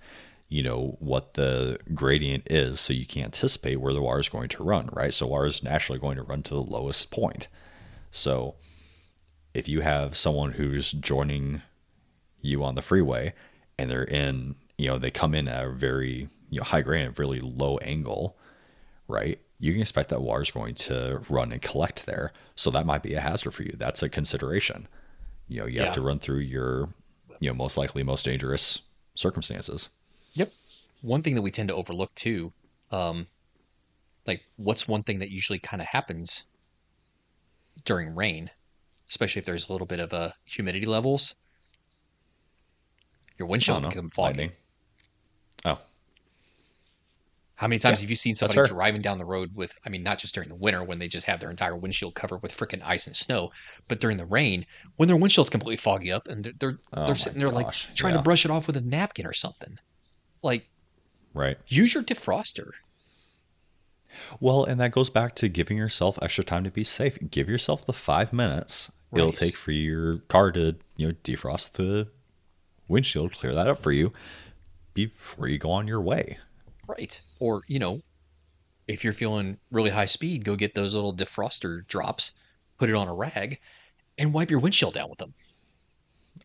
you 0.55 0.63
know 0.63 0.97
what 1.01 1.35
the 1.35 1.77
gradient 1.95 2.45
is, 2.49 2.79
so 2.79 2.93
you 2.93 3.05
can 3.07 3.25
anticipate 3.25 3.81
where 3.81 3.93
the 3.93 4.01
water 4.01 4.21
is 4.21 4.29
going 4.29 4.49
to 4.49 4.63
run, 4.63 4.89
right? 4.93 5.13
So 5.13 5.27
water 5.27 5.47
is 5.47 5.65
naturally 5.65 5.99
going 5.99 6.17
to 6.17 6.23
run 6.23 6.45
to 6.45 6.55
the 6.55 6.63
lowest 6.63 7.11
point. 7.11 7.49
So 8.13 8.55
if 9.53 9.69
you 9.69 9.81
have 9.81 10.17
someone 10.17 10.53
who's 10.53 10.93
joining 10.93 11.63
you 12.41 12.63
on 12.63 12.77
the 12.77 12.83
freeway 12.83 13.35
and 13.79 13.91
they're 13.91 14.05
in, 14.05 14.55
you 14.79 14.87
know, 14.87 14.97
they 14.97 15.11
come 15.11 15.35
in 15.35 15.49
at 15.49 15.65
a 15.67 15.71
very 15.71 16.29
you 16.51 16.59
know 16.61 16.65
high 16.65 16.83
gradient, 16.83 17.19
really 17.19 17.41
low 17.41 17.79
angle, 17.79 18.37
right? 19.09 19.41
You 19.59 19.73
can 19.73 19.81
expect 19.81 20.11
that 20.11 20.23
water 20.23 20.43
is 20.43 20.53
going 20.53 20.77
to 20.77 21.21
run 21.29 21.51
and 21.51 21.61
collect 21.63 22.07
there. 22.07 22.33
So 22.55 22.71
that 22.71 22.87
might 22.87 23.03
be 23.03 23.15
a 23.15 23.21
hazard 23.21 23.51
for 23.55 23.65
you. 23.65 23.75
That's 23.77 24.05
a 24.05 24.09
consideration. 24.09 24.87
You 25.49 25.63
know, 25.63 25.67
you 25.67 25.79
Yeah. 25.81 25.87
have 25.87 25.95
to 25.95 26.01
run 26.01 26.21
through 26.21 26.41
your, 26.41 26.91
you 27.41 27.49
know, 27.51 27.55
most 27.55 27.77
likely 27.77 28.05
most 28.05 28.25
dangerous 28.25 28.83
circumstances. 29.17 29.89
One 31.05 31.21
thing 31.21 31.35
that 31.35 31.43
we 31.43 31.51
tend 31.51 31.69
to 31.69 31.75
overlook 31.75 32.15
too, 32.15 32.55
um, 32.91 33.27
like 34.27 34.41
what's 34.57 34.89
one 34.89 35.03
thing 35.03 35.19
that 35.19 35.31
usually 35.31 35.59
kind 35.59 35.83
of 35.83 35.89
happens 35.89 36.45
during 37.85 38.15
rain, 38.15 38.51
especially 39.11 39.41
if 39.41 39.45
there's 39.45 39.69
a 39.69 39.73
little 39.73 39.87
bit 39.87 40.01
of 40.01 40.15
uh, 40.15 40.31
humidity 40.47 40.87
levels. 40.87 41.35
Your 43.39 43.49
windshield 43.49 43.83
can 43.83 43.91
become 43.91 44.09
foggy. 44.09 44.39
Lightning. 44.39 44.53
Oh, 45.67 45.79
How 47.57 47.69
many 47.69 47.79
times 47.81 47.99
Yeah, 47.99 48.05
have 48.05 48.11
you 48.11 48.17
seen 48.17 48.35
somebody 48.35 48.67
driving 48.67 49.03
down 49.03 49.19
the 49.19 49.27
road 49.27 49.51
with, 49.55 49.77
I 49.85 49.91
mean, 49.91 50.03
not 50.03 50.19
just 50.19 50.35
during 50.35 50.49
the 50.49 50.55
winter 50.55 50.83
when 50.85 51.01
they 51.01 51.09
just 51.09 51.27
have 51.27 51.39
their 51.39 51.51
entire 51.51 51.77
windshield 51.77 52.15
covered 52.15 52.43
with 52.43 52.57
freaking 52.57 52.81
ice 52.83 53.07
and 53.07 53.15
snow, 53.15 53.51
but 53.89 54.01
during 54.01 54.17
the 54.17 54.25
rain 54.25 54.65
when 54.97 55.07
their 55.09 55.19
windshield's 55.19 55.51
completely 55.51 55.77
foggy 55.77 56.11
up 56.11 56.29
and 56.29 56.45
they're 56.45 56.53
they're, 56.59 56.79
Oh 56.95 57.07
they're 57.07 57.15
sitting 57.15 57.41
there 57.41 57.51
like 57.51 57.73
trying 57.95 58.15
yeah. 58.15 58.19
to 58.19 58.23
brush 58.23 58.47
it 58.47 58.51
off 58.51 58.67
with 58.67 58.77
a 58.79 58.81
napkin 58.81 59.27
or 59.27 59.35
something. 59.35 59.79
Like, 60.43 60.71
right. 61.35 61.59
use 61.69 61.95
your 61.95 62.03
defroster. 62.03 62.71
Well, 64.41 64.65
and 64.65 64.81
that 64.81 64.93
goes 64.93 65.11
back 65.11 65.35
to 65.37 65.49
giving 65.49 65.77
yourself 65.77 66.19
extra 66.23 66.45
time 66.45 66.65
to 66.65 66.71
be 66.71 66.85
safe. 66.85 67.19
Give 67.31 67.49
yourself 67.49 67.85
the 67.85 67.93
five 67.93 68.33
minutes 68.33 68.91
it'll 69.17 69.33
take 69.33 69.57
for 69.57 69.73
your 69.73 70.19
car 70.29 70.53
to, 70.53 70.77
you 70.97 71.09
know, 71.09 71.15
defrost 71.25 71.73
the 71.73 72.09
windshield, 72.89 73.33
clear 73.33 73.55
that 73.55 73.69
up 73.69 73.79
for 73.79 73.93
you 73.93 74.13
before 74.93 75.49
you 75.49 75.59
go 75.59 75.71
on 75.71 75.87
your 75.87 76.01
way. 76.01 76.39
Right. 76.87 77.21
Or, 77.39 77.63
you 77.67 77.79
know, 77.79 78.03
if 78.87 79.03
you're 79.03 79.13
feeling 79.13 79.59
really 79.71 79.91
high 79.91 80.05
speed, 80.05 80.45
go 80.45 80.57
get 80.57 80.75
those 80.75 80.95
little 80.95 81.15
defroster 81.15 81.87
drops, 81.87 82.33
put 82.79 82.91
it 82.91 82.95
on 82.95 83.09
a 83.09 83.15
rag, 83.15 83.61
and 84.19 84.33
wipe 84.33 84.51
your 84.51 84.61
windshield 84.61 84.95
down 84.95 85.09
with 85.09 85.19
them. 85.19 85.35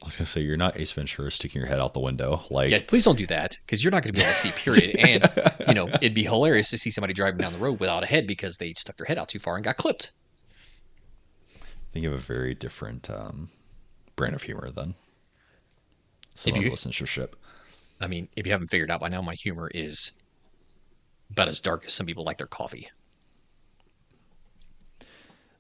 I 0.02 0.06
was 0.06 0.16
gonna 0.18 0.28
say 0.28 0.42
you're 0.42 0.56
not 0.58 0.78
Ace 0.78 0.92
Ventura 0.94 1.30
sticking 1.32 1.60
your 1.62 1.68
head 1.68 1.80
out 1.80 1.94
the 1.94 2.00
window. 2.00 2.44
Like 2.50 2.70
Yeah, 2.70 2.80
please 2.88 3.04
don't 3.04 3.18
do 3.18 3.28
that 3.28 3.58
because 3.66 3.84
you're 3.84 3.92
not 3.92 4.04
going 4.04 4.14
to 4.14 4.20
be 4.20 4.24
able 4.26 4.34
to 4.34 4.40
see, 4.48 4.52
period. 4.52 4.96
and, 5.00 5.68
you 5.68 5.74
know, 5.74 5.88
it'd 5.96 6.14
be 6.14 6.24
hilarious 6.24 6.70
to 6.70 6.78
see 6.78 6.90
somebody 6.90 7.14
driving 7.14 7.40
down 7.40 7.52
the 7.54 7.60
road 7.60 7.80
without 7.80 8.04
a 8.04 8.06
head 8.06 8.26
because 8.28 8.58
they 8.58 8.74
stuck 8.74 8.96
their 8.98 9.06
head 9.08 9.18
out 9.18 9.28
too 9.28 9.40
far 9.40 9.56
and 9.56 9.64
got 9.66 9.78
clipped. 9.78 10.12
I 11.62 11.92
think 11.92 12.06
of 12.06 12.14
a 12.14 12.18
very 12.18 12.54
different 12.56 13.10
um, 13.10 13.50
brand 14.16 14.36
of 14.36 14.44
humor 14.44 14.70
than 14.72 14.94
some 16.36 16.52
If 16.52 16.58
of 16.58 16.64
you- 16.64 16.70
the 16.70 16.76
listenership. 16.76 17.34
I 18.00 18.08
mean, 18.08 18.30
if 18.38 18.46
you 18.46 18.54
haven't 18.54 18.70
figured 18.70 18.92
out 18.92 19.02
by 19.02 19.10
now, 19.10 19.22
my 19.22 19.34
humor 19.36 19.70
is 19.74 20.14
about 21.32 21.50
as 21.50 21.60
dark 21.60 21.84
as 21.86 21.92
some 21.94 22.06
people 22.06 22.24
like 22.24 22.38
their 22.38 22.48
coffee. 22.48 22.90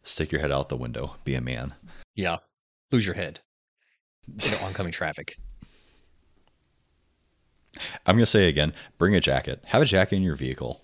Stick 0.03 0.31
your 0.31 0.39
head 0.39 0.51
out 0.51 0.69
the 0.69 0.77
window. 0.77 1.15
Be 1.25 1.35
a 1.35 1.41
man. 1.41 1.73
Yeah. 2.15 2.37
Lose 2.91 3.05
your 3.05 3.15
head 3.15 3.41
in 4.45 4.53
oncoming 4.65 4.91
traffic. 4.91 5.37
I'm 8.05 8.15
gonna 8.15 8.25
say 8.25 8.47
again. 8.49 8.73
Bring 8.97 9.15
a 9.15 9.19
jacket. 9.19 9.61
Have 9.65 9.81
a 9.81 9.85
jacket 9.85 10.15
in 10.15 10.23
your 10.23 10.35
vehicle. 10.35 10.83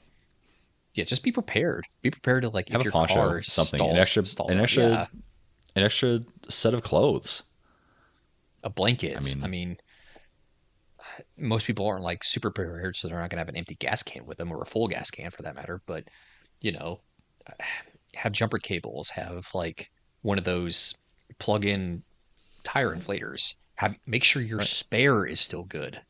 Yeah, 0.93 1.03
just 1.03 1.23
be 1.23 1.31
prepared. 1.31 1.85
Be 2.01 2.11
prepared 2.11 2.43
to 2.43 2.49
like 2.49 2.69
Have 2.69 2.81
if 2.81 2.81
a 2.81 2.83
your 2.85 2.91
poncho, 2.91 3.15
car 3.15 3.43
something, 3.43 3.79
stalls, 3.79 3.91
an 3.93 3.97
extra, 3.99 4.25
stalls 4.25 4.51
an 4.51 4.59
extra, 4.61 4.83
Yeah. 4.89 5.05
an 5.75 5.83
extra 5.83 6.19
set 6.49 6.73
of 6.73 6.83
clothes. 6.83 7.43
a 8.63 8.69
blanket. 8.69 9.15
I 9.15 9.19
mean- 9.19 9.43
I 9.43 9.47
mean, 9.47 9.77
most 11.37 11.67
people 11.67 11.85
aren't 11.85 12.01
like 12.03 12.23
super 12.23 12.49
prepared, 12.49 12.95
so 12.95 13.07
they're 13.07 13.19
not 13.19 13.29
going 13.29 13.37
to 13.37 13.41
have 13.41 13.47
an 13.49 13.55
empty 13.55 13.75
gas 13.75 14.01
can 14.01 14.25
with 14.25 14.39
them 14.39 14.51
or 14.51 14.59
a 14.59 14.65
full 14.65 14.87
gas 14.87 15.11
can 15.11 15.29
for 15.29 15.43
that 15.43 15.53
matter. 15.53 15.83
But 15.85 16.05
you 16.61 16.71
know, 16.71 17.01
have 18.15 18.31
jumper 18.31 18.57
cables. 18.57 19.09
Have 19.09 19.49
like 19.53 19.91
one 20.23 20.39
of 20.39 20.45
those 20.45 20.95
plug-in 21.37 22.01
tire 22.65 22.93
inflators. 22.93 23.55
Have 23.75 23.97
make 24.05 24.23
sure 24.23 24.41
your 24.41 24.57
Right. 24.59 24.67
spare 24.67 25.25
is 25.25 25.39
still 25.39 25.63
good. 25.63 26.01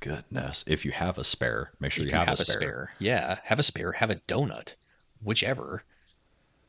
Goodness, 0.00 0.64
if 0.66 0.84
you 0.84 0.92
have 0.92 1.18
a 1.18 1.24
spare, 1.24 1.72
make 1.78 1.92
sure 1.92 2.04
if 2.06 2.10
you, 2.10 2.16
have, 2.16 2.28
a 2.28 2.36
spare. 2.44 2.92
yeah, 2.98 3.38
have 3.44 3.58
a 3.58 3.62
spare. 3.62 3.92
Have 3.92 4.10
a 4.10 4.16
donut, 4.16 4.74
whichever. 5.22 5.84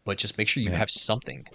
But 0.04 0.18
just 0.18 0.38
make 0.38 0.50
sure 0.50 0.62
you 0.62 0.70
Man. 0.72 0.80
have 0.80 0.90
something. 0.92 1.48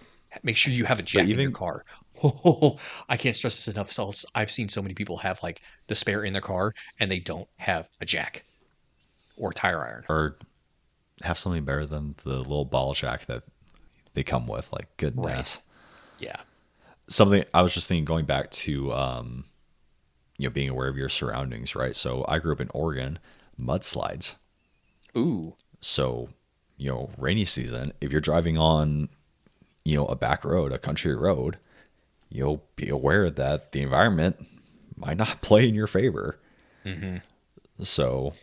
Make 0.43 0.57
sure 0.57 0.73
you 0.73 0.87
have 0.87 0.99
a 0.99 1.03
jack 1.03 1.29
in 1.29 1.39
your 1.39 1.51
car. 1.51 1.85
Oh, 2.23 2.79
I 3.11 3.17
can't 3.19 3.35
stress 3.37 3.57
this 3.65 3.75
enough. 3.75 3.93
So 3.93 4.11
I've 4.35 4.51
seen 4.51 4.69
so 4.71 4.81
many 4.81 4.95
people 4.95 5.19
have 5.19 5.43
like 5.43 5.61
the 5.89 5.95
spare 5.95 6.25
in 6.25 6.33
their 6.33 6.41
car 6.43 6.75
and 6.99 7.11
they 7.11 7.19
don't 7.19 7.49
have 7.57 7.89
a 8.01 8.07
jack 8.07 8.45
or 9.37 9.53
tire 9.53 9.83
iron. 9.85 10.05
Or 10.09 10.39
have 11.25 11.39
something 11.39 11.65
better 11.65 11.85
than 11.85 12.15
the 12.25 12.39
little 12.39 12.65
ball 12.65 12.95
jack 12.95 13.27
that 13.27 13.43
they 14.15 14.23
come 14.23 14.47
with. 14.47 14.73
Like 14.73 14.97
goodness. 14.97 15.27
Right. 15.27 15.59
Yeah. 16.21 16.37
Something 17.09 17.45
I 17.55 17.63
was 17.63 17.73
just 17.73 17.89
thinking 17.89 18.05
going 18.05 18.25
back 18.25 18.51
to 18.51 18.93
um, 18.93 19.45
you 20.39 20.49
know, 20.49 20.53
being 20.53 20.69
aware 20.69 20.89
of 20.89 20.97
your 20.97 21.09
surroundings, 21.09 21.75
right? 21.75 21.95
So 21.95 22.25
I 22.29 22.39
grew 22.39 22.53
up 22.53 22.61
in 22.61 22.71
Oregon, 22.75 23.19
mudslides. 23.61 24.37
Ooh. 25.17 25.55
So, 25.81 26.31
you 26.77 26.91
know, 26.91 27.11
rainy 27.17 27.45
season, 27.45 27.93
if 28.01 28.13
you're 28.13 28.21
driving 28.21 28.59
on, 28.59 29.09
you 29.85 29.97
know, 29.97 30.07
a 30.07 30.17
back 30.17 30.45
road, 30.45 30.73
a 30.73 30.79
country 30.79 31.15
road, 31.15 31.59
you'll 32.29 32.65
be 32.77 32.89
aware 32.89 33.31
that 33.31 33.73
the 33.73 33.83
environment 33.83 34.47
might 34.97 35.17
not 35.17 35.41
play 35.43 35.69
in 35.69 35.75
your 35.75 35.87
favor. 35.87 36.39
So 37.81 38.35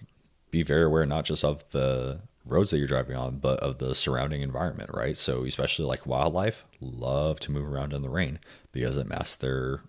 be 0.52 0.64
very 0.64 0.84
aware 0.84 1.06
not 1.06 1.26
just 1.26 1.44
of 1.44 1.68
the 1.72 2.22
roads 2.46 2.72
that 2.72 2.78
you're 2.78 2.88
driving 2.88 3.16
on, 3.16 3.38
but 3.38 3.60
of 3.60 3.78
the 3.78 3.96
surrounding 3.96 4.42
environment, 4.42 4.90
right? 4.94 5.16
So 5.16 5.46
especially 5.46 5.86
like 5.86 6.06
wildlife 6.06 6.66
love 6.82 7.40
to 7.42 7.52
move 7.52 7.72
around 7.72 7.94
in 7.94 8.02
the 8.02 8.10
rain 8.10 8.40
because 8.72 8.98
it 8.98 9.08
masks 9.08 9.36
their 9.36 9.82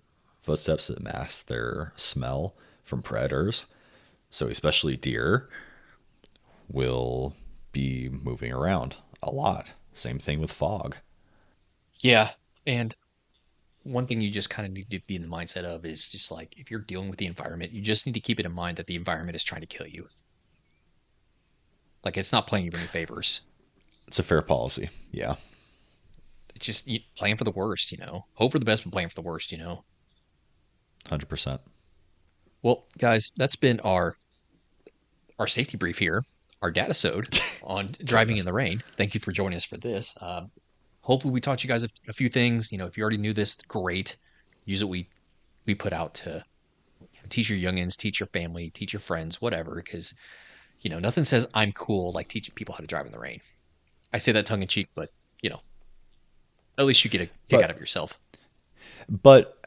footsteps, 0.42 0.90
it 0.90 1.02
masks 1.02 1.42
their 1.42 1.92
smell 1.96 2.54
from 2.82 3.02
predators. 3.02 3.64
So 4.30 4.48
especially 4.48 4.96
deer 4.96 5.48
will 6.68 7.34
be 7.72 8.08
moving 8.08 8.52
around 8.52 8.96
a 9.22 9.30
lot. 9.30 9.72
Same 9.92 10.18
thing 10.18 10.40
with 10.40 10.52
fog. 10.52 10.96
Yeah. 11.98 12.30
And 12.66 12.94
one 13.82 14.06
thing 14.06 14.20
you 14.20 14.30
just 14.30 14.50
kind 14.50 14.66
of 14.66 14.72
need 14.72 14.90
to 14.90 15.00
be 15.06 15.16
in 15.16 15.22
the 15.22 15.28
mindset 15.28 15.64
of 15.64 15.84
is 15.84 16.08
just 16.08 16.30
like 16.30 16.58
if 16.58 16.70
you're 16.70 16.80
dealing 16.80 17.10
with 17.10 17.18
the 17.18 17.26
environment, 17.26 17.72
you 17.72 17.82
just 17.82 18.06
need 18.06 18.14
to 18.14 18.20
keep 18.20 18.40
it 18.40 18.46
in 18.46 18.52
mind 18.52 18.76
that 18.76 18.86
the 18.86 18.96
environment 18.96 19.36
is 19.36 19.44
trying 19.44 19.60
to 19.60 19.66
kill 19.66 19.86
you. 19.86 20.08
Like 22.04 22.16
it's 22.16 22.32
not 22.32 22.46
playing 22.46 22.66
you 22.66 22.72
any 22.76 22.86
favors. 22.86 23.42
It's 24.06 24.18
a 24.18 24.22
fair 24.22 24.42
policy. 24.42 24.90
Yeah. 25.10 25.36
It's 26.54 26.66
just 26.66 26.86
you, 26.86 27.00
plan 27.16 27.36
for 27.36 27.44
the 27.44 27.50
worst, 27.50 27.90
you 27.90 27.98
know. 27.98 28.26
Hope 28.34 28.52
for 28.52 28.58
the 28.58 28.64
best, 28.64 28.84
but 28.84 28.92
playing 28.92 29.08
for 29.08 29.14
the 29.14 29.22
worst, 29.22 29.50
you 29.50 29.58
know. 29.58 29.84
100%. 31.06 31.58
Well, 32.62 32.86
guys, 32.98 33.30
that's 33.36 33.56
been 33.56 33.80
our 33.80 34.16
our 35.38 35.46
safety 35.46 35.76
brief 35.76 35.98
here, 35.98 36.22
our 36.62 36.72
Dadisode 36.72 37.60
on 37.64 37.96
driving 38.04 38.36
in 38.36 38.44
the 38.44 38.52
rain. 38.52 38.82
Thank 38.96 39.14
you 39.14 39.20
for 39.20 39.32
joining 39.32 39.56
us 39.56 39.64
for 39.64 39.76
this. 39.76 40.16
Um, 40.20 40.50
hopefully, 41.00 41.32
we 41.32 41.40
taught 41.40 41.64
you 41.64 41.68
guys 41.68 41.84
a, 41.84 41.88
a 42.08 42.12
few 42.12 42.28
things. 42.28 42.70
You 42.70 42.78
know, 42.78 42.86
if 42.86 42.96
you 42.96 43.02
already 43.02 43.18
knew 43.18 43.32
this, 43.32 43.56
great. 43.56 44.16
Use 44.64 44.82
what 44.82 44.90
we 44.90 45.08
we 45.66 45.74
put 45.74 45.92
out 45.92 46.14
to 46.14 46.44
teach 47.28 47.50
your 47.50 47.58
youngins, 47.58 47.96
teach 47.96 48.20
your 48.20 48.28
family, 48.28 48.70
teach 48.70 48.92
your 48.92 49.00
friends, 49.00 49.42
whatever. 49.42 49.74
Because 49.74 50.14
you 50.80 50.90
know, 50.90 50.98
nothing 50.98 51.24
says 51.24 51.46
I'm 51.54 51.72
cool 51.72 52.12
like 52.12 52.28
teaching 52.28 52.54
people 52.54 52.74
how 52.74 52.80
to 52.80 52.86
drive 52.86 53.06
in 53.06 53.12
the 53.12 53.18
rain. 53.18 53.40
I 54.12 54.18
say 54.18 54.32
that 54.32 54.46
tongue 54.46 54.62
in 54.62 54.68
cheek, 54.68 54.88
but 54.94 55.10
you 55.42 55.50
know, 55.50 55.60
at 56.78 56.86
least 56.86 57.04
you 57.04 57.10
get 57.10 57.20
a 57.22 57.26
kick 57.26 57.32
But- 57.50 57.64
out 57.64 57.70
of 57.70 57.78
yourself. 57.80 58.18
But 59.08 59.58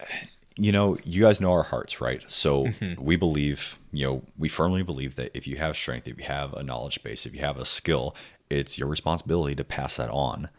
you 0.59 0.71
know, 0.71 0.97
you 1.03 1.21
guys 1.21 1.39
know 1.39 1.51
our 1.51 1.63
hearts, 1.63 2.01
right? 2.01 2.23
So 2.31 2.65
Mm-hmm. 2.65 3.03
we 3.03 3.15
believe, 3.15 3.77
you 3.91 4.05
know, 4.07 4.23
we 4.37 4.49
firmly 4.49 4.81
believe 4.81 5.15
that 5.15 5.29
if 5.35 5.45
you 5.47 5.57
have 5.57 5.77
strength, 5.77 6.07
if 6.07 6.17
you 6.17 6.23
have 6.25 6.53
a 6.53 6.63
knowledge 6.63 7.03
base, 7.03 7.25
if 7.27 7.33
you 7.35 7.41
have 7.41 7.57
a 7.59 7.65
skill, 7.65 8.15
it's 8.49 8.77
your 8.79 8.87
responsibility 8.87 9.53
to 9.55 9.63
pass 9.63 9.97
that 9.97 10.09
on 10.09 10.49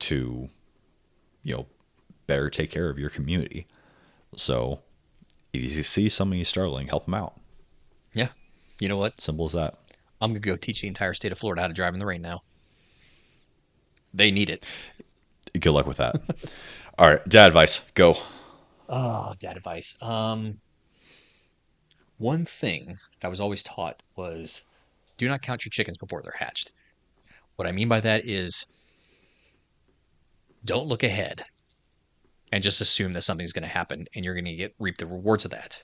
to, 0.00 0.50
you 1.42 1.54
know, 1.56 1.66
better 2.26 2.50
take 2.50 2.70
care 2.70 2.90
of 2.90 2.98
your 2.98 3.08
community. 3.08 3.66
So 4.36 4.80
if 5.54 5.62
you 5.62 5.68
see 5.82 6.10
somebody 6.10 6.44
struggling, 6.44 6.88
help 6.88 7.06
them 7.06 7.14
out. 7.14 7.40
Yeah. 8.12 8.28
You 8.78 8.90
know 8.90 8.98
what? 8.98 9.18
Simple 9.22 9.46
as 9.46 9.52
that. 9.52 9.78
I'm 10.20 10.30
gonna 10.30 10.40
go 10.40 10.56
teach 10.56 10.80
the 10.80 10.88
entire 10.88 11.14
state 11.14 11.32
of 11.32 11.38
Florida 11.38 11.62
how 11.62 11.68
to 11.68 11.74
drive 11.74 11.94
in 11.94 12.00
the 12.00 12.06
rain 12.06 12.22
now. 12.22 12.42
They 14.14 14.30
need 14.30 14.50
it. 14.50 14.66
Good 15.58 15.72
luck 15.72 15.86
with 15.86 15.98
that. 15.98 16.20
All 16.98 17.10
right, 17.10 17.28
dad 17.28 17.48
advice, 17.48 17.80
go. 17.94 18.16
Oh, 18.88 19.34
dad 19.38 19.56
advice. 19.56 20.00
Um, 20.00 20.60
one 22.18 22.46
thing 22.46 22.98
I 23.22 23.28
was 23.28 23.40
always 23.40 23.62
taught 23.62 24.02
was 24.16 24.64
do 25.18 25.28
not 25.28 25.42
count 25.42 25.64
your 25.64 25.70
chickens 25.70 25.98
before 25.98 26.22
they're 26.22 26.34
hatched. 26.38 26.72
What 27.56 27.68
I 27.68 27.72
mean 27.72 27.88
by 27.88 28.00
that 28.00 28.26
is 28.26 28.66
don't 30.64 30.86
look 30.86 31.02
ahead 31.02 31.44
and 32.52 32.62
just 32.62 32.80
assume 32.80 33.12
that 33.14 33.22
something's 33.22 33.52
going 33.52 33.62
to 33.62 33.68
happen 33.68 34.06
and 34.14 34.24
you're 34.24 34.34
going 34.34 34.44
to 34.46 34.54
get 34.54 34.74
reap 34.78 34.98
the 34.98 35.06
rewards 35.06 35.44
of 35.44 35.50
that 35.50 35.82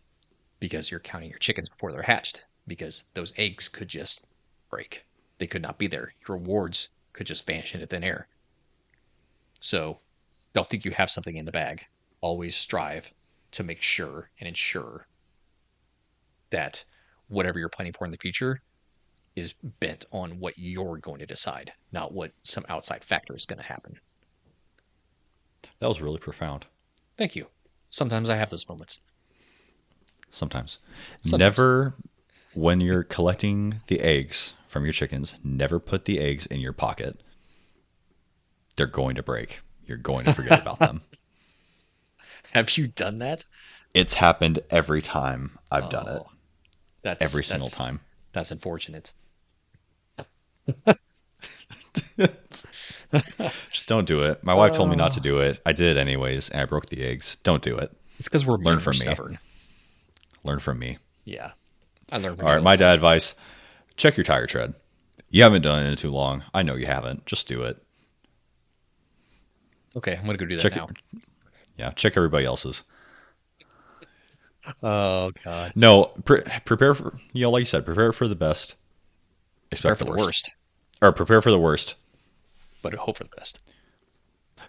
because 0.61 0.90
you're 0.90 1.01
counting 1.01 1.31
your 1.31 1.38
chickens 1.38 1.68
before 1.68 1.92
they're 1.92 2.03
hatched 2.03 2.45
because 2.73 3.05
those 3.13 3.35
eggs 3.37 3.69
could 3.69 3.89
just 3.89 4.25
break. 4.71 5.05
They 5.37 5.47
could 5.47 5.61
not 5.61 5.77
be 5.77 5.89
there. 5.89 6.15
Your 6.27 6.39
rewards 6.39 6.89
could 7.13 7.27
just 7.27 7.47
vanish 7.47 7.75
into 7.75 7.87
thin 7.87 8.03
air. 8.03 8.29
So 9.61 9.99
don't 10.55 10.71
think 10.71 10.87
you 10.87 10.91
have 10.93 11.11
something 11.11 11.37
in 11.37 11.45
the 11.45 11.53
bag. 11.53 11.85
Always 12.23 12.57
strive 12.57 13.13
to 13.51 13.63
make 13.63 13.83
sure 13.83 14.31
and 14.41 14.49
ensure 14.49 15.07
that 16.49 16.83
whatever 17.29 17.59
you're 17.59 17.69
planning 17.69 17.93
for 17.93 18.07
in 18.07 18.11
the 18.11 18.17
future 18.17 18.63
is 19.37 19.53
bent 19.79 20.07
on 20.11 20.41
what 20.41 20.55
you're 20.57 20.97
going 20.97 21.19
to 21.19 21.27
decide, 21.27 21.75
not 21.93 22.15
what 22.15 22.33
some 22.43 22.65
outside 22.71 23.05
factor 23.05 23.37
is 23.37 23.45
going 23.45 23.59
to 23.59 23.67
happen. 23.67 24.01
That 25.81 25.89
was 25.89 26.01
really 26.01 26.19
profound. 26.19 26.65
Thank 27.19 27.37
you. 27.37 27.49
Sometimes 27.91 28.31
I 28.31 28.37
have 28.37 28.49
those 28.49 28.67
moments. 28.67 29.01
Sometimes. 30.31 30.79
Sometimes. 31.25 31.39
Never, 31.39 31.95
when 32.55 32.81
you're 32.81 33.03
collecting 33.03 33.81
the 33.87 34.01
eggs 34.01 34.53
from 34.69 34.85
your 34.85 34.93
chickens, 34.93 35.37
never 35.45 35.79
put 35.79 36.05
the 36.05 36.19
eggs 36.21 36.47
in 36.47 36.61
your 36.61 36.73
pocket. 36.73 37.21
They're 38.77 38.87
going 38.87 39.15
to 39.17 39.23
break. 39.23 39.61
You're 39.87 39.99
going 39.99 40.25
to 40.25 40.33
forget 40.33 40.61
about 40.62 40.79
them. 40.79 41.03
Have 42.53 42.77
you 42.77 42.87
done 42.88 43.19
that? 43.19 43.45
It's 43.95 44.15
happened 44.15 44.61
every 44.71 45.03
time 45.03 45.59
I've 45.71 45.91
done 45.91 46.09
it. 46.09 46.21
Oh, 46.25 46.31
That's 47.03 47.23
Every 47.25 47.45
single 47.45 47.69
that's- 47.69 47.77
time. 47.77 48.01
That's 48.33 48.51
unfortunate. 48.51 49.12
Just 53.71 53.88
don't 53.88 54.07
do 54.07 54.23
it. 54.23 54.43
My 54.43 54.55
wife 54.55 54.73
told 54.73 54.88
me 54.88 54.97
not 54.97 55.12
to 55.12 55.21
do 55.21 55.38
it. 55.38 55.61
I 55.67 55.73
did 55.73 55.97
it 55.97 56.01
anyways, 56.01 56.49
and 56.49 56.61
I 56.62 56.65
broke 56.65 56.87
the 56.87 57.03
eggs. 57.05 57.37
Don't 57.43 57.62
do 57.62 57.77
it. 57.77 57.93
It's 58.19 58.29
because 58.29 58.47
we're 58.47 58.57
Learn 58.57 58.79
from 58.79 58.95
we're 59.05 59.29
me. 59.29 59.38
Learn 60.45 60.59
from 60.61 60.79
me. 60.79 60.99
Yeah, 61.25 61.53
I 62.12 62.18
learned 62.18 62.40
All 62.42 62.61
my 62.61 62.77
dad 62.77 62.94
advice 62.94 63.35
check 63.96 64.16
your 64.16 64.25
tire 64.25 64.46
tread. 64.46 64.75
You 65.31 65.42
haven't 65.42 65.62
done 65.62 65.85
it 65.85 65.88
in 65.90 65.96
too 65.96 66.11
long. 66.11 66.44
I 66.55 66.62
know 66.62 66.75
you 66.77 66.87
haven't. 66.87 67.25
Just 67.27 67.48
do 67.48 67.62
it. 67.62 67.83
Okay, 69.96 70.16
I'm 70.16 70.25
gonna 70.27 70.38
go 70.38 70.46
do 70.46 70.57
that 70.57 70.62
Check 70.62 70.77
now. 70.77 70.88
Yeah, 71.77 71.90
check 71.92 72.16
everybody 72.16 72.44
else's. 72.44 72.83
Oh 74.83 75.33
God, 75.44 75.72
No, 75.75 76.05
pre- 76.25 76.42
prepare 76.64 76.94
for 76.94 77.18
you 77.33 77.42
know, 77.42 77.51
like 77.51 77.62
you 77.62 77.64
said, 77.66 77.85
prepare 77.85 78.12
for 78.12 78.29
the 78.29 78.37
best. 78.37 78.77
prepare 79.70 79.92
Expect 79.92 79.98
for 79.98 80.05
the 80.05 80.25
worst, 80.25 80.51
or 81.01 81.11
prepare 81.12 81.40
for 81.40 81.51
the 81.51 81.59
worst. 81.59 81.96
but 82.81 82.94
hope 82.94 83.16
for 83.18 83.25
the 83.25 83.31
best. 83.37 83.72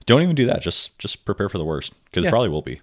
Don't 0.08 0.24
even 0.24 0.34
do 0.36 0.48
that. 0.48 0.62
Just 0.64 0.98
just 0.98 1.26
prepare 1.26 1.48
for 1.48 1.60
the 1.60 1.64
worst 1.66 1.94
because 2.06 2.24
Yeah. 2.24 2.30
it 2.30 2.32
probably 2.32 2.50
will 2.50 2.64
be. 2.64 2.82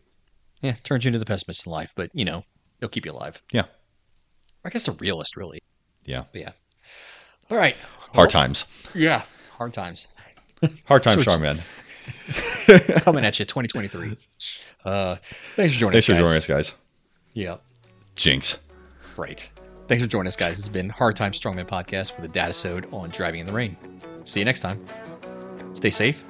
Yeah, 0.62 0.76
turns 0.84 1.04
you 1.04 1.08
into 1.08 1.18
the 1.18 1.24
pessimist 1.26 1.66
in 1.66 1.72
life, 1.72 1.92
but 1.96 2.10
you 2.14 2.24
know, 2.24 2.44
it'll 2.78 2.90
keep 2.90 3.04
you 3.06 3.10
alive. 3.12 3.42
Yeah, 3.50 3.64
I 4.64 4.70
guess 4.70 4.82
the 4.84 4.92
realist, 4.92 5.36
really. 5.36 5.60
yeah. 6.04 6.24
But 6.32 6.40
yeah. 6.40 6.52
All 7.50 7.56
right. 7.56 7.76
Hard 8.14 8.30
times. 8.30 8.66
Yeah. 8.94 9.24
Hard 9.52 9.72
times 9.72 10.08
Hard 10.86 11.02
times, 11.02 11.16
So- 11.16 11.22
strong 11.22 11.40
man. 11.40 11.62
coming 13.00 13.24
at 13.24 13.38
you, 13.38 13.44
2023. 13.44 14.16
Uh, 14.84 15.16
thanks 15.56 15.72
for 15.74 15.78
joining 15.80 15.92
Thanks 15.92 16.04
us. 16.04 16.06
for 16.06 16.12
guys. 16.12 16.18
joining 16.24 16.36
us, 16.36 16.46
guys. 16.46 16.74
Yeah. 17.34 17.56
Jinx. 18.16 18.58
Right. 19.16 19.48
Thanks 19.88 20.02
for 20.04 20.08
joining 20.08 20.28
us, 20.28 20.36
guys. 20.36 20.58
It's 20.58 20.68
been 20.68 20.88
Hard 20.88 21.16
Time 21.16 21.32
Strongman 21.32 21.66
Podcast 21.66 22.16
with 22.20 22.24
a 22.30 22.32
Dadisode 22.32 22.92
on 22.92 23.10
driving 23.10 23.40
in 23.40 23.46
the 23.46 23.52
rain. 23.52 23.76
See 24.24 24.40
you 24.40 24.44
next 24.44 24.60
time. 24.60 24.84
Stay 25.74 25.90
safe 25.90 26.24